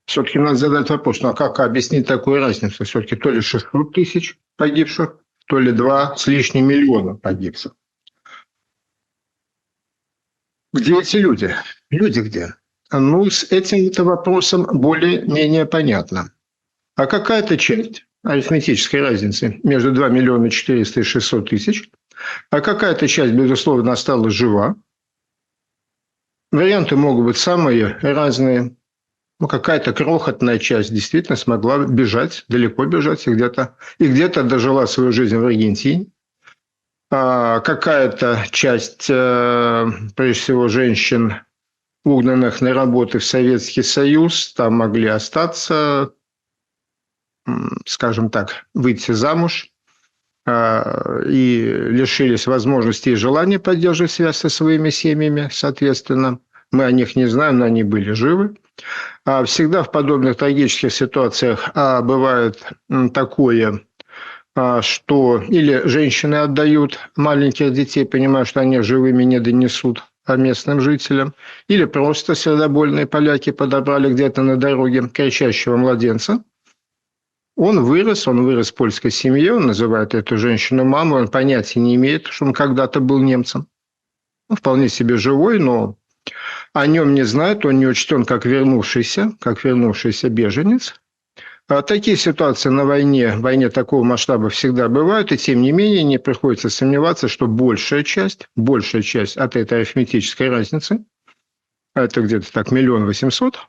все-таки 0.06 0.38
надо 0.38 0.54
задать 0.54 0.88
вопрос, 0.88 1.20
ну 1.20 1.30
а 1.30 1.34
как 1.34 1.58
объяснить 1.58 2.06
такую 2.06 2.40
разницу? 2.40 2.84
Все-таки 2.84 3.16
то 3.16 3.30
ли 3.30 3.40
600 3.40 3.92
тысяч 3.92 4.38
погибших, 4.56 5.16
то 5.48 5.58
ли 5.58 5.72
2 5.72 6.16
с 6.16 6.26
лишним 6.28 6.68
миллиона 6.68 7.16
погибших. 7.16 7.72
Где 10.72 11.00
эти 11.00 11.16
люди? 11.16 11.54
Люди 11.90 12.20
где? 12.20 12.54
Ну, 12.90 13.28
с 13.30 13.44
этим-то 13.44 14.04
вопросом 14.04 14.66
более-менее 14.72 15.66
понятно. 15.66 16.32
А 16.94 17.06
какая-то 17.06 17.56
часть 17.56 18.04
арифметической 18.22 19.00
разницы 19.00 19.60
между 19.62 19.92
2 19.92 20.08
миллиона 20.08 20.50
400 20.50 21.00
и 21.00 21.02
600 21.02 21.50
тысяч, 21.50 21.90
а 22.50 22.60
какая-то 22.60 23.08
часть, 23.08 23.32
безусловно, 23.32 23.92
осталась 23.92 24.34
жива, 24.34 24.76
Варианты 26.52 26.96
могут 26.96 27.24
быть 27.24 27.38
самые 27.38 27.96
разные. 28.02 28.76
Ну, 29.40 29.48
какая-то 29.48 29.94
крохотная 29.94 30.58
часть 30.58 30.92
действительно 30.92 31.34
смогла 31.34 31.78
бежать, 31.78 32.44
далеко 32.48 32.84
бежать, 32.84 33.26
и 33.26 33.30
где-то 33.30 33.76
и 33.98 34.06
где-то 34.06 34.44
дожила 34.44 34.84
свою 34.86 35.12
жизнь 35.12 35.36
в 35.36 35.44
Аргентине. 35.44 36.08
А 37.14 37.60
какая-то 37.60 38.42
часть, 38.50 39.08
э, 39.10 39.86
прежде 40.16 40.40
всего, 40.40 40.68
женщин, 40.68 41.34
угнанных 42.06 42.62
на 42.62 42.72
работы 42.72 43.18
в 43.18 43.24
Советский 43.24 43.82
Союз, 43.82 44.54
там 44.54 44.76
могли 44.76 45.08
остаться, 45.08 46.14
скажем 47.84 48.30
так, 48.30 48.64
выйти 48.72 49.12
замуж 49.12 49.68
а, 50.46 51.20
и 51.28 51.62
лишились 51.90 52.46
возможности 52.46 53.10
и 53.10 53.14
желания 53.14 53.58
поддерживать 53.58 54.12
связь 54.12 54.38
со 54.38 54.48
своими 54.48 54.88
семьями, 54.88 55.50
соответственно. 55.52 56.40
Мы 56.70 56.84
о 56.84 56.92
них 56.92 57.14
не 57.14 57.26
знаем, 57.26 57.58
но 57.58 57.66
они 57.66 57.82
были 57.82 58.12
живы. 58.12 58.56
А 59.26 59.44
всегда 59.44 59.82
в 59.82 59.92
подобных 59.92 60.38
трагических 60.38 60.90
ситуациях 60.90 61.70
бывает 61.74 62.72
такое, 63.12 63.82
что 64.82 65.42
или 65.48 65.82
женщины 65.86 66.36
отдают 66.36 66.98
маленьких 67.16 67.72
детей, 67.72 68.04
понимая, 68.04 68.44
что 68.44 68.60
они 68.60 68.80
живыми 68.80 69.24
не 69.24 69.40
донесут 69.40 70.04
местным 70.28 70.80
жителям, 70.80 71.34
или 71.68 71.84
просто 71.84 72.34
сердобольные 72.34 73.06
поляки 73.06 73.50
подобрали 73.50 74.12
где-то 74.12 74.42
на 74.42 74.56
дороге 74.56 75.08
кричащего 75.08 75.76
младенца, 75.76 76.44
он 77.56 77.84
вырос, 77.84 78.26
он 78.28 78.44
вырос 78.44 78.72
в 78.72 78.74
польской 78.74 79.10
семье, 79.10 79.54
он 79.54 79.66
называет 79.66 80.14
эту 80.14 80.38
женщину 80.38 80.84
мамой, 80.84 81.22
он 81.22 81.28
понятия 81.28 81.80
не 81.80 81.96
имеет, 81.96 82.26
что 82.26 82.46
он 82.46 82.52
когда-то 82.52 83.00
был 83.00 83.18
немцем. 83.18 83.68
Он 84.48 84.56
вполне 84.56 84.88
себе 84.88 85.16
живой, 85.16 85.58
но 85.58 85.96
о 86.72 86.86
нем 86.86 87.14
не 87.14 87.24
знают, 87.24 87.66
он 87.66 87.78
не 87.78 87.86
учтен 87.86 88.24
как 88.24 88.46
вернувшийся, 88.46 89.32
как 89.40 89.64
вернувшийся 89.64 90.28
беженец. 90.30 90.94
А 91.74 91.80
такие 91.80 92.18
ситуации 92.18 92.68
на 92.68 92.84
войне, 92.84 93.34
войне 93.38 93.70
такого 93.70 94.04
масштаба 94.04 94.50
всегда 94.50 94.90
бывают, 94.90 95.32
и 95.32 95.38
тем 95.38 95.62
не 95.62 95.72
менее 95.72 96.02
не 96.02 96.18
приходится 96.18 96.68
сомневаться, 96.68 97.28
что 97.28 97.46
большая 97.46 98.02
часть, 98.02 98.46
большая 98.54 99.00
часть 99.00 99.38
от 99.38 99.56
этой 99.56 99.78
арифметической 99.78 100.50
разницы, 100.50 101.02
это 101.94 102.20
где-то 102.20 102.52
так 102.52 102.72
миллион 102.72 103.06
восемьсот, 103.06 103.68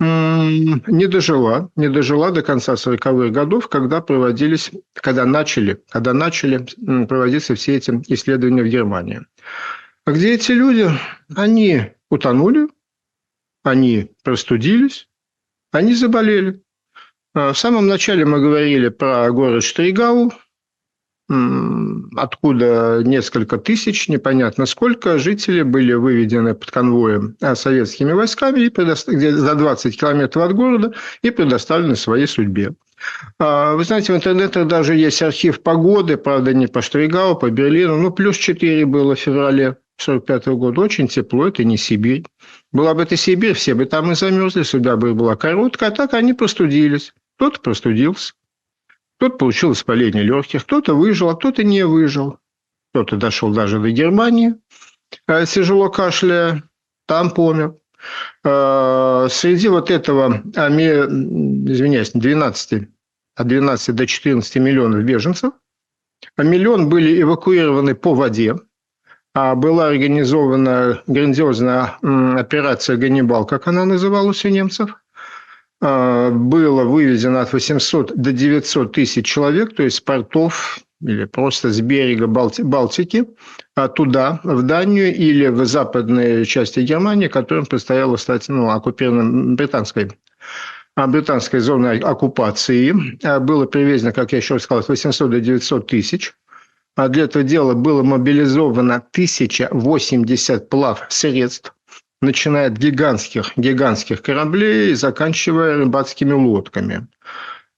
не 0.00 1.06
дожила, 1.06 1.70
не 1.76 1.90
дожила 1.90 2.30
до 2.30 2.40
конца 2.40 2.72
40-х 2.76 3.28
годов, 3.28 3.68
когда 3.68 4.00
проводились, 4.00 4.70
когда 4.94 5.26
начали, 5.26 5.84
когда 5.90 6.14
начали 6.14 6.66
проводиться 7.04 7.54
все 7.56 7.76
эти 7.76 7.90
исследования 8.08 8.62
в 8.62 8.68
Германии. 8.68 9.20
А 10.06 10.12
где 10.12 10.32
эти 10.32 10.52
люди? 10.52 10.88
Они 11.36 11.92
утонули, 12.08 12.68
они 13.64 14.12
простудились, 14.24 15.10
они 15.72 15.94
заболели. 15.94 16.62
А 17.34 17.52
в 17.52 17.58
самом 17.58 17.86
начале 17.86 18.24
мы 18.26 18.40
говорили 18.40 18.88
про 18.88 19.30
город 19.30 19.64
Штригау, 19.64 20.32
откуда 22.16 23.00
несколько 23.04 23.56
тысяч, 23.56 24.08
непонятно 24.08 24.66
сколько, 24.66 25.18
жителей 25.18 25.62
были 25.62 25.94
выведены 25.94 26.54
под 26.54 26.70
конвоем 26.70 27.36
а, 27.40 27.54
советскими 27.54 28.12
войсками 28.12 28.60
и 28.60 28.68
где 28.68 29.32
за 29.34 29.54
20 29.54 29.98
километров 29.98 30.44
от 30.44 30.54
города 30.54 30.92
и 31.22 31.30
предоставлены 31.30 31.96
своей 31.96 32.26
судьбе. 32.26 32.74
А, 33.38 33.74
вы 33.76 33.84
знаете, 33.84 34.12
в 34.12 34.16
интернете 34.16 34.64
даже 34.64 34.94
есть 34.94 35.22
архив 35.22 35.62
погоды, 35.62 36.18
правда, 36.18 36.52
не 36.52 36.66
по 36.66 36.82
Штригау, 36.82 37.36
по 37.36 37.50
Берлину, 37.50 37.96
ну, 37.96 38.10
плюс 38.10 38.36
4 38.36 38.84
было 38.84 39.14
в 39.14 39.18
феврале 39.18 39.78
45 39.96 40.46
года. 40.48 40.80
Очень 40.82 41.08
тепло, 41.08 41.48
это 41.48 41.64
не 41.64 41.78
Сибирь. 41.78 42.24
Была 42.72 42.92
бы 42.94 43.02
это 43.02 43.16
Сибирь, 43.16 43.54
все 43.54 43.74
бы 43.74 43.86
там 43.86 44.12
и 44.12 44.14
замерзли, 44.14 44.62
судьба 44.62 44.96
бы 44.96 45.14
была 45.14 45.36
короткая, 45.36 45.90
а 45.90 45.92
так 45.92 46.14
они 46.14 46.34
простудились. 46.34 47.14
Кто-то 47.42 47.60
простудился. 47.60 48.34
Кто-то 49.16 49.36
получил 49.36 49.70
воспаление 49.70 50.22
легких, 50.22 50.62
кто-то 50.62 50.94
выжил, 50.94 51.28
а 51.28 51.34
кто-то 51.34 51.64
не 51.64 51.84
выжил. 51.84 52.38
Кто-то 52.92 53.16
дошел 53.16 53.52
даже 53.52 53.80
до 53.80 53.90
Германии, 53.90 54.54
э, 55.26 55.44
тяжело 55.46 55.90
кашляя, 55.90 56.62
там 57.06 57.32
помер. 57.32 57.74
Э, 58.44 59.26
среди 59.28 59.66
вот 59.66 59.90
этого, 59.90 60.40
извиняюсь, 60.54 62.12
12, 62.12 62.88
от 63.34 63.48
12 63.48 63.96
до 63.96 64.06
14 64.06 64.56
миллионов 64.58 65.02
беженцев, 65.02 65.52
миллион 66.38 66.88
были 66.88 67.22
эвакуированы 67.22 67.96
по 67.96 68.14
воде, 68.14 68.54
а 69.34 69.56
была 69.56 69.88
организована 69.88 71.02
грандиозная 71.08 71.98
операция 72.38 72.96
«Ганнибал», 72.96 73.46
как 73.46 73.66
она 73.66 73.84
называлась 73.84 74.44
у 74.44 74.48
немцев– 74.48 74.96
было 75.82 76.84
вывезено 76.84 77.40
от 77.40 77.52
800 77.52 78.14
до 78.14 78.32
900 78.32 78.92
тысяч 78.92 79.26
человек, 79.26 79.74
то 79.74 79.82
есть 79.82 79.96
с 79.96 80.00
портов 80.00 80.78
или 81.02 81.24
просто 81.24 81.70
с 81.70 81.80
берега 81.80 82.28
Балти 82.28 82.62
Балтики 82.62 83.26
а 83.74 83.88
туда, 83.88 84.40
в 84.44 84.62
Данию 84.62 85.14
или 85.14 85.48
в 85.48 85.64
западные 85.66 86.44
части 86.44 86.80
Германии, 86.80 87.28
которым 87.28 87.66
предстояло 87.66 88.16
стать 88.16 88.48
ну, 88.48 88.70
оккупированным 88.70 89.56
британской 89.56 90.12
а 90.94 91.06
британской 91.06 91.60
зоной 91.60 91.98
оккупации. 92.00 92.92
Было 93.38 93.64
привезено, 93.64 94.12
как 94.12 94.32
я 94.32 94.38
еще 94.38 94.58
сказал, 94.58 94.80
от 94.80 94.88
800 94.88 95.30
до 95.30 95.40
900 95.40 95.86
тысяч. 95.86 96.34
А 96.94 97.08
для 97.08 97.24
этого 97.24 97.42
дела 97.42 97.72
было 97.72 98.02
мобилизовано 98.02 98.96
1080 98.96 100.68
плав 100.68 101.06
средств 101.08 101.74
начиная 102.22 102.68
от 102.68 102.78
гигантских, 102.78 103.52
гигантских 103.56 104.22
кораблей 104.22 104.92
и 104.92 104.94
заканчивая 104.94 105.76
рыбацкими 105.76 106.32
лодками. 106.32 107.06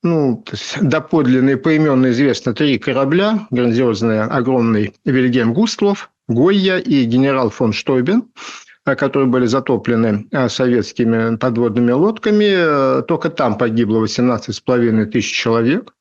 Ну, 0.04 0.42
то 0.44 0.52
есть 0.52 0.76
доподлинно 0.82 1.56
поименно 1.56 2.10
известно 2.10 2.54
три 2.54 2.78
корабля, 2.78 3.46
грандиозные, 3.50 4.22
огромный 4.22 4.94
Вильгельм 5.04 5.54
Густлов, 5.54 6.10
Гойя 6.28 6.78
и 6.78 7.04
генерал 7.04 7.48
фон 7.48 7.72
Штойбен, 7.72 8.24
которые 8.84 9.28
были 9.28 9.46
затоплены 9.46 10.26
а, 10.30 10.50
советскими 10.50 11.36
подводными 11.36 11.92
лодками. 11.92 13.02
Только 13.06 13.30
там 13.30 13.56
погибло 13.56 14.04
18,5 14.04 15.06
тысяч 15.06 15.32
человек. 15.32 15.94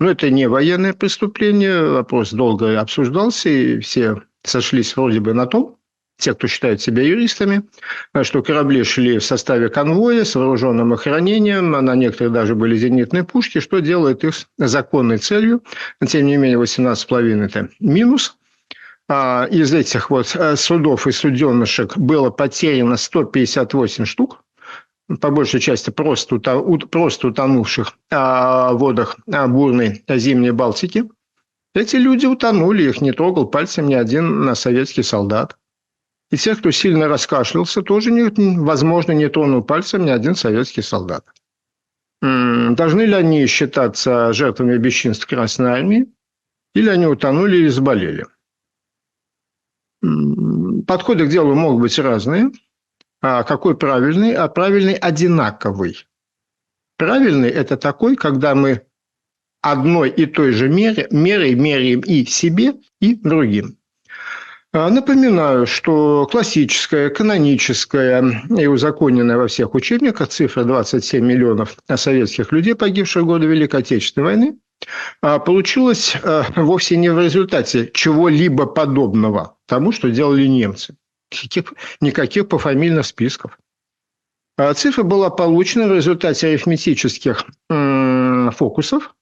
Но 0.00 0.10
это 0.10 0.28
не 0.30 0.48
военное 0.48 0.92
преступление, 0.92 1.90
вопрос 1.90 2.32
долго 2.32 2.80
обсуждался, 2.80 3.48
и 3.48 3.78
все 3.78 4.22
сошлись 4.42 4.96
вроде 4.96 5.20
бы 5.20 5.32
на 5.32 5.46
том, 5.46 5.76
те, 6.22 6.34
кто 6.34 6.46
считает 6.46 6.80
себя 6.80 7.02
юристами, 7.02 7.64
что 8.22 8.42
корабли 8.42 8.84
шли 8.84 9.18
в 9.18 9.24
составе 9.24 9.68
конвоя 9.68 10.24
с 10.24 10.34
вооруженным 10.34 10.92
охранением, 10.92 11.72
на 11.72 11.94
некоторых 11.94 12.32
даже 12.32 12.54
были 12.54 12.76
зенитные 12.76 13.24
пушки, 13.24 13.60
что 13.60 13.80
делает 13.80 14.24
их 14.24 14.34
законной 14.56 15.18
целью. 15.18 15.62
Тем 16.06 16.26
не 16.26 16.36
менее, 16.36 16.58
18,5– 16.58 17.44
это 17.44 17.68
минус. 17.80 18.36
А 19.08 19.46
из 19.50 19.74
этих 19.74 20.10
вот 20.10 20.34
э, 20.36 20.56
судов 20.56 21.06
и 21.06 21.12
суденышек 21.12 21.98
было 21.98 22.30
потеряно 22.30 22.96
158 22.96 24.04
штук, 24.04 24.44
по 25.20 25.30
большей 25.30 25.60
части 25.60 25.90
просто, 25.90 26.38
просто 26.38 27.28
утонувших 27.28 27.92
в 28.10 28.70
водах 28.74 29.16
бурной 29.26 30.04
зимней 30.08 30.52
Балтики. 30.52 31.04
Эти 31.74 31.96
люди 31.96 32.26
утонули, 32.26 32.84
их 32.84 33.00
не 33.00 33.12
трогал 33.12 33.46
пальцем 33.46 33.88
ни 33.88 33.94
один 33.94 34.54
советский 34.54 35.02
солдат. 35.02 35.56
И 36.32 36.38
тех, 36.38 36.60
кто 36.60 36.70
сильно 36.70 37.08
раскашлялся, 37.08 37.82
тоже, 37.82 38.10
не, 38.10 38.22
возможно, 38.58 39.12
не 39.12 39.28
тронул 39.28 39.62
пальцем 39.62 40.06
ни 40.06 40.10
один 40.10 40.34
советский 40.34 40.80
солдат. 40.80 41.26
Должны 42.22 43.02
ли 43.02 43.12
они 43.12 43.46
считаться 43.46 44.32
жертвами 44.32 44.78
бесчинств 44.78 45.26
Красной 45.26 45.72
Армии? 45.72 46.10
Или 46.74 46.88
они 46.88 47.06
утонули 47.06 47.58
или 47.58 47.68
заболели? 47.68 48.24
Подходы 50.86 51.26
к 51.26 51.28
делу 51.28 51.54
могут 51.54 51.82
быть 51.82 51.98
разные. 51.98 52.50
А 53.20 53.42
какой 53.42 53.76
правильный? 53.76 54.32
А 54.32 54.48
правильный 54.48 54.94
одинаковый. 54.94 56.06
Правильный– 56.96 57.50
это 57.50 57.76
такой, 57.76 58.16
когда 58.16 58.54
мы 58.54 58.86
одной 59.60 60.08
и 60.08 60.24
той 60.24 60.52
же 60.52 60.70
мерой 60.70 61.54
меряем 61.54 62.00
и 62.00 62.24
себе, 62.24 62.80
и 63.00 63.16
другим. 63.16 63.76
А, 64.74 64.88
напоминаю, 64.88 65.66
что 65.66 66.26
классическая, 66.30 67.10
каноническая 67.10 68.42
и 68.48 68.66
узаконенная 68.66 69.36
во 69.36 69.46
всех 69.46 69.74
учебниках 69.74 70.28
цифра 70.28 70.64
27 70.64 71.22
миллионов 71.22 71.76
советских 71.94 72.52
людей, 72.52 72.74
погибших 72.74 73.24
в 73.24 73.26
годы 73.26 73.46
Великой 73.46 73.80
Отечественной 73.80 74.24
войны, 74.28 74.58
а, 75.20 75.38
получилась 75.40 76.16
а, 76.22 76.46
вовсе 76.56 76.96
не 76.96 77.10
в 77.10 77.20
результате 77.20 77.90
чего-либо 77.92 78.64
подобного 78.64 79.56
тому, 79.66 79.92
что 79.92 80.10
делали 80.10 80.46
немцы. 80.46 80.96
Никаких, 81.30 81.74
никаких 82.00 82.48
пофамильных 82.48 83.04
списков. 83.04 83.58
Цифра 84.74 85.02
была 85.02 85.28
получена 85.30 85.88
в 85.88 85.94
результате 85.94 86.48
арифметических 86.48 87.46
фокусов, 88.54 89.14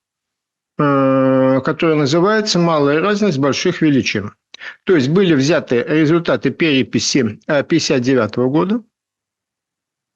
которые 0.76 1.94
называются 1.94 2.59
«малая 2.59 3.01
разность 3.01 3.38
больших 3.38 3.80
величин». 3.80 4.32
То 4.84 4.94
есть 4.94 5.08
были 5.08 5.34
взяты 5.34 5.84
результаты 5.86 6.50
переписи 6.50 7.18
1959 7.18 8.36
э, 8.36 8.46
года, 8.46 8.82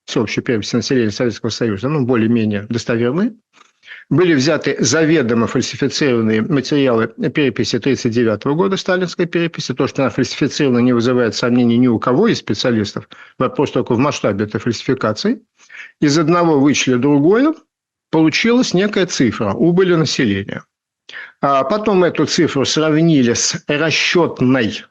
всеобщей 0.06 0.40
переписи 0.42 0.76
населения 0.76 1.10
Советского 1.10 1.50
Союза, 1.50 1.88
ну, 1.88 2.04
более-менее 2.04 2.66
достоверные. 2.68 3.34
Были 4.10 4.34
взяты 4.34 4.76
заведомо 4.80 5.46
фальсифицированные 5.46 6.42
материалы 6.42 7.08
переписи 7.08 7.76
1939 7.76 8.44
года, 8.56 8.76
сталинской 8.76 9.26
переписи. 9.26 9.72
То, 9.72 9.86
что 9.86 10.02
она 10.02 10.10
фальсифицирована, 10.10 10.78
не 10.78 10.92
вызывает 10.92 11.34
сомнений 11.34 11.78
ни 11.78 11.86
у 11.86 11.98
кого 11.98 12.28
из 12.28 12.38
специалистов. 12.38 13.08
Вопрос 13.38 13.72
только 13.72 13.94
в 13.94 13.98
масштабе 13.98 14.44
этой 14.44 14.60
фальсификации. 14.60 15.42
Из 16.00 16.18
одного 16.18 16.60
вычли 16.60 16.94
другое, 16.94 17.54
получилась 18.10 18.74
некая 18.74 19.06
цифра 19.06 19.52
убыли 19.52 19.94
населения. 19.94 20.64
А 21.46 21.62
потом 21.62 22.04
эту 22.04 22.24
цифру 22.24 22.64
сравнили 22.64 23.34
с 23.34 23.62
расчетной, 23.68 24.82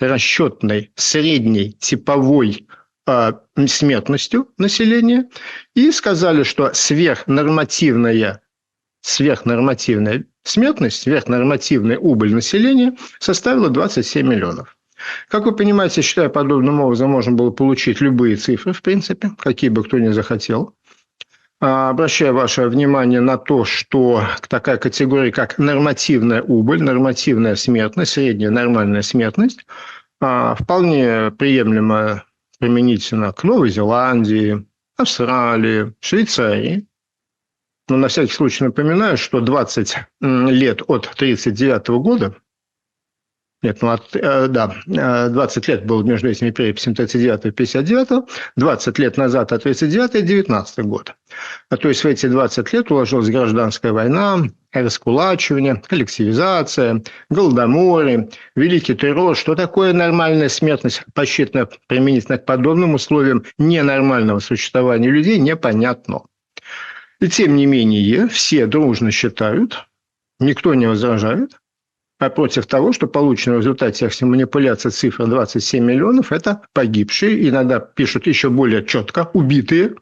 расчетной 0.00 0.90
средней 0.94 1.72
типовой 1.72 2.66
э, 3.06 3.32
смертностью 3.66 4.48
населения 4.56 5.28
и 5.74 5.92
сказали, 5.92 6.44
что 6.44 6.72
сверхнормативная, 6.72 8.40
сверхнормативная 9.02 10.24
смертность, 10.44 11.02
сверхнормативная 11.02 11.98
убыль 11.98 12.32
населения 12.32 12.96
составила 13.20 13.68
27 13.68 14.26
миллионов. 14.26 14.78
Как 15.28 15.44
вы 15.44 15.54
понимаете, 15.54 16.00
считая 16.00 16.30
подобным 16.30 16.80
образом, 16.80 17.10
можно 17.10 17.32
было 17.32 17.50
получить 17.50 18.00
любые 18.00 18.36
цифры, 18.36 18.72
в 18.72 18.80
принципе, 18.80 19.32
какие 19.36 19.68
бы 19.68 19.84
кто 19.84 19.98
ни 19.98 20.08
захотел. 20.08 20.74
А, 21.64 21.90
обращаю 21.90 22.34
ваше 22.34 22.66
внимание 22.66 23.20
на 23.20 23.38
то, 23.38 23.64
что 23.64 24.24
такая 24.48 24.78
категория, 24.78 25.30
как 25.30 25.58
нормативная 25.58 26.42
убыль, 26.42 26.82
нормативная 26.82 27.54
смертность, 27.54 28.14
средняя 28.14 28.50
нормальная 28.50 29.02
смертность, 29.02 29.64
а, 30.20 30.56
вполне 30.56 31.30
приемлемо 31.30 32.24
применительно 32.58 33.32
к 33.32 33.44
Новой 33.44 33.70
Зеландии, 33.70 34.66
Австралии, 34.96 35.94
Швейцарии. 36.00 36.84
Но 37.88 37.96
на 37.96 38.08
всякий 38.08 38.32
случай 38.32 38.64
напоминаю, 38.64 39.16
что 39.16 39.40
20 39.40 39.98
лет 40.20 40.82
от 40.88 41.06
1939 41.06 41.88
года 42.00 42.34
нет, 43.62 43.80
ну, 43.80 43.90
от, 43.90 44.16
э, 44.16 44.48
да, 44.48 44.74
20 44.86 45.68
э, 45.68 45.72
лет 45.72 45.86
было 45.86 46.02
между 46.02 46.28
этими 46.28 46.50
переписями 46.50 46.94
39 46.94 47.46
и 47.46 47.50
59, 47.52 48.28
20 48.56 48.98
лет 48.98 49.16
назад 49.16 49.52
от 49.52 49.62
39 49.62 50.14
и 50.16 50.22
19 50.22 50.84
год. 50.86 51.14
А 51.70 51.76
то 51.76 51.88
есть 51.88 52.02
в 52.02 52.06
эти 52.08 52.26
20 52.26 52.72
лет 52.72 52.90
уложилась 52.90 53.30
гражданская 53.30 53.92
война, 53.92 54.40
раскулачивание, 54.72 55.80
коллективизация, 55.86 57.04
голодоморы, 57.30 58.30
великий 58.56 58.96
террор. 58.96 59.36
Что 59.36 59.54
такое 59.54 59.92
нормальная 59.92 60.48
смертность, 60.48 61.04
посчитана 61.14 61.68
применительно 61.86 62.38
к 62.38 62.44
подобным 62.44 62.94
условиям 62.94 63.44
ненормального 63.58 64.40
существования 64.40 65.08
людей, 65.08 65.38
непонятно. 65.38 66.22
И 67.20 67.28
тем 67.28 67.54
не 67.54 67.66
менее, 67.66 68.26
все 68.26 68.66
дружно 68.66 69.12
считают, 69.12 69.86
никто 70.40 70.74
не 70.74 70.86
возражает, 70.86 71.52
против 72.30 72.66
того, 72.66 72.92
что 72.92 73.06
получено 73.06 73.56
в 73.56 73.60
результате 73.60 74.08
всех 74.08 74.28
манипуляций 74.28 74.90
цифра 74.90 75.26
27 75.26 75.84
миллионов– 75.84 76.32
это 76.32 76.62
погибшие, 76.72 77.48
иногда 77.48 77.80
пишут 77.80 78.26
еще 78.26 78.50
более 78.50 78.84
четко, 78.84 79.30
убитые 79.32 79.94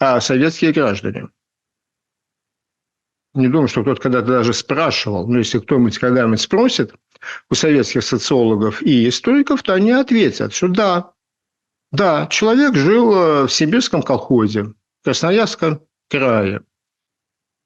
а 0.00 0.20
советские 0.20 0.72
граждане. 0.72 1.28
Не 3.34 3.48
думаю, 3.48 3.68
что 3.68 3.82
кто-то 3.82 4.00
когда-то 4.00 4.28
даже 4.28 4.52
спрашивал, 4.52 5.26
но 5.28 5.38
если 5.38 5.58
кто-нибудь 5.58 5.98
когда-нибудь 5.98 6.40
спросит 6.40 6.94
у 7.50 7.54
советских 7.54 8.02
социологов 8.02 8.82
и 8.82 9.08
историков, 9.08 9.62
то 9.62 9.74
они 9.74 9.92
ответят, 9.92 10.54
что 10.54 10.68
да, 10.68 11.12
да, 11.92 12.26
человек 12.30 12.74
жил 12.74 13.14
э, 13.14 13.46
в 13.46 13.52
сибирском 13.52 14.02
колхозе, 14.02 14.72
Красноярском 15.04 15.82
крае. 16.10 16.62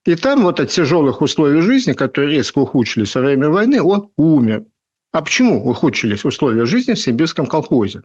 И 0.05 0.17
там 0.17 0.43
вот 0.43 0.59
от 0.59 0.71
тяжелых 0.71 1.23
условий 1.23 1.61
жизни, 1.61 1.93
которые 1.93 2.37
резко 2.37 2.59
ухудшились 2.59 3.15
во 3.15 3.21
время 3.21 3.49
войны, 3.49 3.81
он 3.81 4.11
умер. 4.17 4.65
А 5.13 5.23
почему 5.23 5.69
ухудшились 5.69 6.25
условия 6.25 6.65
жизни 6.65 6.95
в 6.95 6.99
сибирском 6.99 7.47
колхозе? 7.47 8.03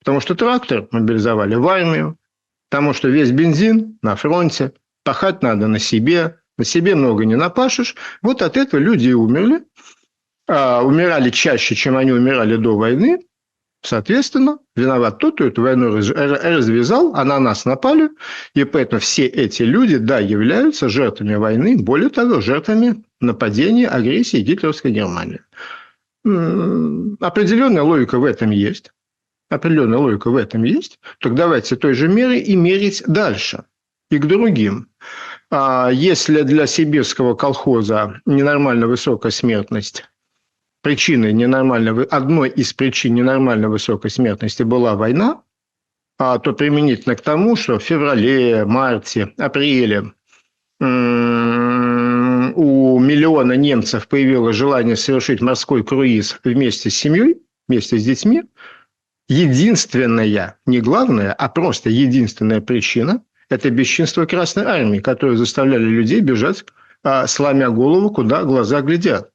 Потому 0.00 0.20
что 0.20 0.34
трактор 0.34 0.88
мобилизовали 0.90 1.54
в 1.54 1.66
армию, 1.68 2.18
потому 2.68 2.92
что 2.92 3.08
весь 3.08 3.30
бензин 3.30 3.98
на 4.02 4.16
фронте, 4.16 4.72
пахать 5.04 5.42
надо 5.42 5.68
на 5.68 5.78
себе, 5.78 6.40
на 6.58 6.64
себе 6.64 6.94
много 6.94 7.24
не 7.24 7.36
напашешь. 7.36 7.94
Вот 8.20 8.42
от 8.42 8.56
этого 8.56 8.80
люди 8.80 9.08
и 9.08 9.12
умерли. 9.12 9.64
А, 10.48 10.82
умирали 10.82 11.30
чаще, 11.30 11.74
чем 11.74 11.96
они 11.96 12.12
умирали 12.12 12.56
до 12.56 12.76
войны. 12.76 13.20
Соответственно, 13.84 14.58
виноват 14.76 15.18
тот, 15.18 15.34
кто 15.34 15.46
эту 15.46 15.62
войну 15.62 15.90
развязал, 15.90 17.14
а 17.16 17.24
на 17.24 17.40
нас 17.40 17.64
напали. 17.64 18.10
И 18.54 18.62
поэтому 18.64 19.00
все 19.00 19.26
эти 19.26 19.64
люди, 19.64 19.96
да, 19.96 20.20
являются 20.20 20.88
жертвами 20.88 21.34
войны, 21.34 21.76
более 21.76 22.08
того, 22.08 22.40
жертвами 22.40 23.02
нападения, 23.20 23.88
агрессии 23.88 24.36
гитлеровской 24.36 24.92
Германии. 24.92 25.40
Определенная 26.24 27.82
логика 27.82 28.18
в 28.20 28.24
этом 28.24 28.50
есть. 28.50 28.92
Определенная 29.50 29.98
логика 29.98 30.30
в 30.30 30.36
этом 30.36 30.62
есть. 30.62 31.00
Так 31.18 31.34
давайте 31.34 31.74
той 31.74 31.94
же 31.94 32.06
меры 32.08 32.38
и 32.38 32.54
мерить 32.54 33.02
дальше. 33.06 33.64
И 34.10 34.18
к 34.18 34.26
другим. 34.26 34.88
А 35.50 35.90
если 35.92 36.42
для 36.42 36.66
сибирского 36.66 37.34
колхоза 37.34 38.20
ненормально 38.26 38.86
высокая 38.86 39.32
смертность 39.32 40.04
причиной 40.82 41.32
ненормальной, 41.32 42.04
одной 42.04 42.50
из 42.50 42.72
причин 42.72 43.14
ненормальной 43.14 43.68
высокой 43.68 44.10
смертности 44.10 44.62
была 44.62 44.94
война, 44.94 45.42
а 46.18 46.38
то 46.38 46.52
применительно 46.52 47.16
к 47.16 47.20
тому, 47.20 47.56
что 47.56 47.78
в 47.78 47.82
феврале, 47.82 48.64
марте, 48.64 49.32
апреле 49.38 50.12
у 52.54 52.98
миллиона 52.98 53.52
немцев 53.52 54.08
появилось 54.08 54.56
желание 54.56 54.96
совершить 54.96 55.40
морской 55.40 55.84
круиз 55.84 56.38
вместе 56.44 56.90
с 56.90 56.96
семьей, 56.96 57.36
вместе 57.68 57.98
с 57.98 58.04
детьми, 58.04 58.42
единственная, 59.28 60.58
не 60.66 60.80
главная, 60.80 61.32
а 61.32 61.48
просто 61.48 61.88
единственная 61.88 62.60
причина– 62.60 63.22
это 63.48 63.70
бесчинство 63.70 64.26
Красной 64.26 64.64
Армии, 64.64 64.98
которые 64.98 65.36
заставляли 65.36 65.84
людей 65.84 66.20
бежать, 66.20 66.64
а, 67.04 67.26
сломя 67.26 67.70
голову, 67.70 68.10
куда 68.10 68.44
глаза 68.44 68.80
глядят. 68.80 69.31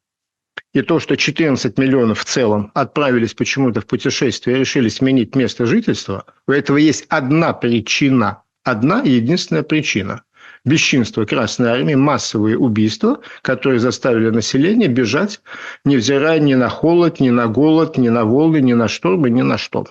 И 0.74 0.82
то, 0.82 1.00
что 1.00 1.16
14 1.16 1.78
миллионов 1.78 2.20
в 2.20 2.26
целом 2.26 2.72
отправились 2.74 3.34
почему-то 3.34 3.82
в 3.82 3.86
путешествие 3.86 4.58
и 4.58 4.60
решили 4.60 4.90
сменить 4.90 5.36
место 5.36 5.66
жительства, 5.66 6.26
у 6.48 6.52
этого 6.52 6.78
есть 6.78 7.06
одна 7.10 7.54
причина, 7.54 8.44
одна 8.64 9.02
единственная 9.02 9.64
причина 9.64 10.24
бесчинство 10.68 11.26
Красной 11.26 11.70
Армии, 11.70 11.96
массовые 11.96 12.58
убийства, 12.58 13.22
которые 13.42 13.80
заставили 13.80 14.30
население 14.30 14.90
бежать, 14.90 15.40
невзирая 15.86 16.40
ни 16.40 16.54
на 16.56 16.70
холод, 16.70 17.20
ни 17.20 17.30
на 17.30 17.48
голод, 17.48 17.98
ни 17.98 18.10
на 18.10 18.26
волны, 18.26 18.58
ни 18.58 18.74
на 18.74 18.88
штормы, 18.88 19.30
ни 19.30 19.42
на 19.42 19.58
что. 19.58 19.88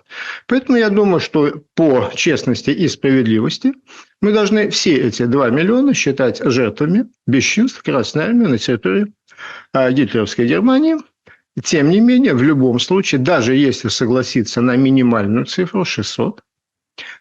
Поэтому 0.47 0.77
я 0.77 0.91
думаю, 0.91 1.21
что 1.21 1.63
по 1.75 2.11
честности 2.15 2.71
и 2.71 2.89
справедливости 2.89 3.73
мы 4.21 4.33
должны 4.33 4.71
все 4.71 4.97
эти 4.97 5.25
2 5.25 5.51
миллиона 5.51 5.95
считать 5.95 6.41
жертвами 6.45 7.07
бесчинств 7.27 7.83
Красной 7.83 8.25
Армии 8.25 8.47
на 8.47 8.59
территории 8.59 9.13
гитлеровской 9.75 10.47
Германии. 10.47 10.97
Тем 11.63 11.91
не 11.91 12.01
менее, 12.01 12.35
в 12.35 12.43
любом 12.43 12.79
случае, 12.79 13.21
даже 13.21 13.55
если 13.55 13.89
согласиться 13.89 14.61
на 14.61 14.77
минимальную 14.77 15.47
цифру 15.47 15.85
600, 15.85 16.43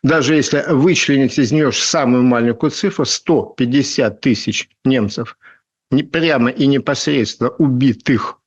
даже 0.04 0.36
если 0.36 0.64
вычленить 0.68 1.38
из 1.40 1.52
нее 1.52 1.72
самую 1.72 2.24
маленькую 2.24 2.72
цифру, 2.72 3.06
150 3.06 4.22
тысяч 4.22 4.70
немцев 4.84 5.38
прямо 6.12 6.50
и 6.50 6.68
непосредственно 6.68 7.50
убитых 7.52 8.34
а, 8.34 8.45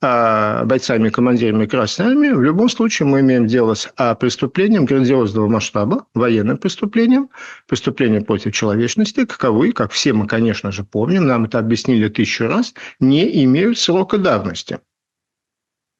бойцами 0.00 1.08
и 1.08 1.10
командирами 1.10 1.66
Красной 1.66 2.06
Армии, 2.06 2.28
в 2.30 2.40
любом 2.40 2.68
случае 2.68 3.08
мы 3.08 3.20
имеем 3.20 3.46
дело 3.46 3.74
с 3.74 3.92
а, 3.96 4.14
преступлением 4.14 4.84
грандиозного 4.84 5.48
масштаба, 5.48 6.06
военным 6.14 6.56
преступлением, 6.58 7.30
преступлением 7.66 8.24
против 8.24 8.54
человечности, 8.54 9.24
каковы, 9.24 9.72
как 9.72 9.90
все 9.90 10.12
мы, 10.12 10.28
конечно 10.28 10.70
же, 10.70 10.84
помним, 10.84 11.26
нам 11.26 11.46
это 11.46 11.58
объяснили 11.58 12.08
тысячу 12.08 12.46
раз, 12.46 12.74
не 13.00 13.44
имеют 13.44 13.78
срока 13.78 14.18
давности. 14.18 14.78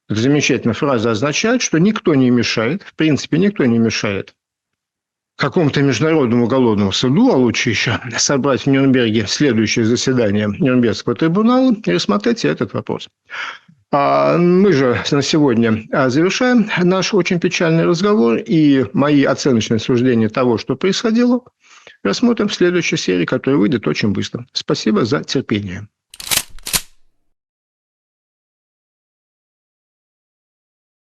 Замечательная 0.08 0.74
фраза 0.74 1.10
означает, 1.10 1.60
что 1.60 1.78
никто 1.78 2.14
не 2.14 2.30
мешает, 2.30 2.82
в 2.82 2.94
принципе, 2.94 3.38
никто 3.38 3.64
не 3.64 3.78
мешает 3.78 4.34
какому-то 5.38 5.80
международному 5.82 6.44
уголовному 6.44 6.90
суду, 6.90 7.30
а 7.30 7.36
лучше 7.36 7.70
еще 7.70 8.00
собрать 8.16 8.62
в 8.62 8.66
Нюрнберге 8.66 9.26
следующее 9.28 9.84
заседание 9.84 10.48
Нюрнбергского 10.48 11.14
трибунала 11.14 11.72
и 11.72 11.92
рассмотреть 11.92 12.44
этот 12.44 12.74
вопрос. 12.74 13.08
А 13.90 14.36
мы 14.36 14.72
же 14.74 15.02
на 15.10 15.22
сегодня 15.22 15.84
а, 15.92 16.10
завершаем 16.10 16.68
наш 16.82 17.14
очень 17.14 17.40
печальный 17.40 17.86
разговор 17.86 18.36
и 18.36 18.84
мои 18.92 19.24
оценочные 19.24 19.78
суждения 19.78 20.28
того, 20.28 20.58
что 20.58 20.76
происходило, 20.76 21.40
рассмотрим 22.02 22.48
в 22.48 22.54
следующей 22.54 22.98
серии, 22.98 23.24
которая 23.24 23.58
выйдет 23.58 23.86
очень 23.86 24.12
быстро. 24.12 24.46
Спасибо 24.52 25.06
за 25.06 25.24
терпение. 25.24 25.88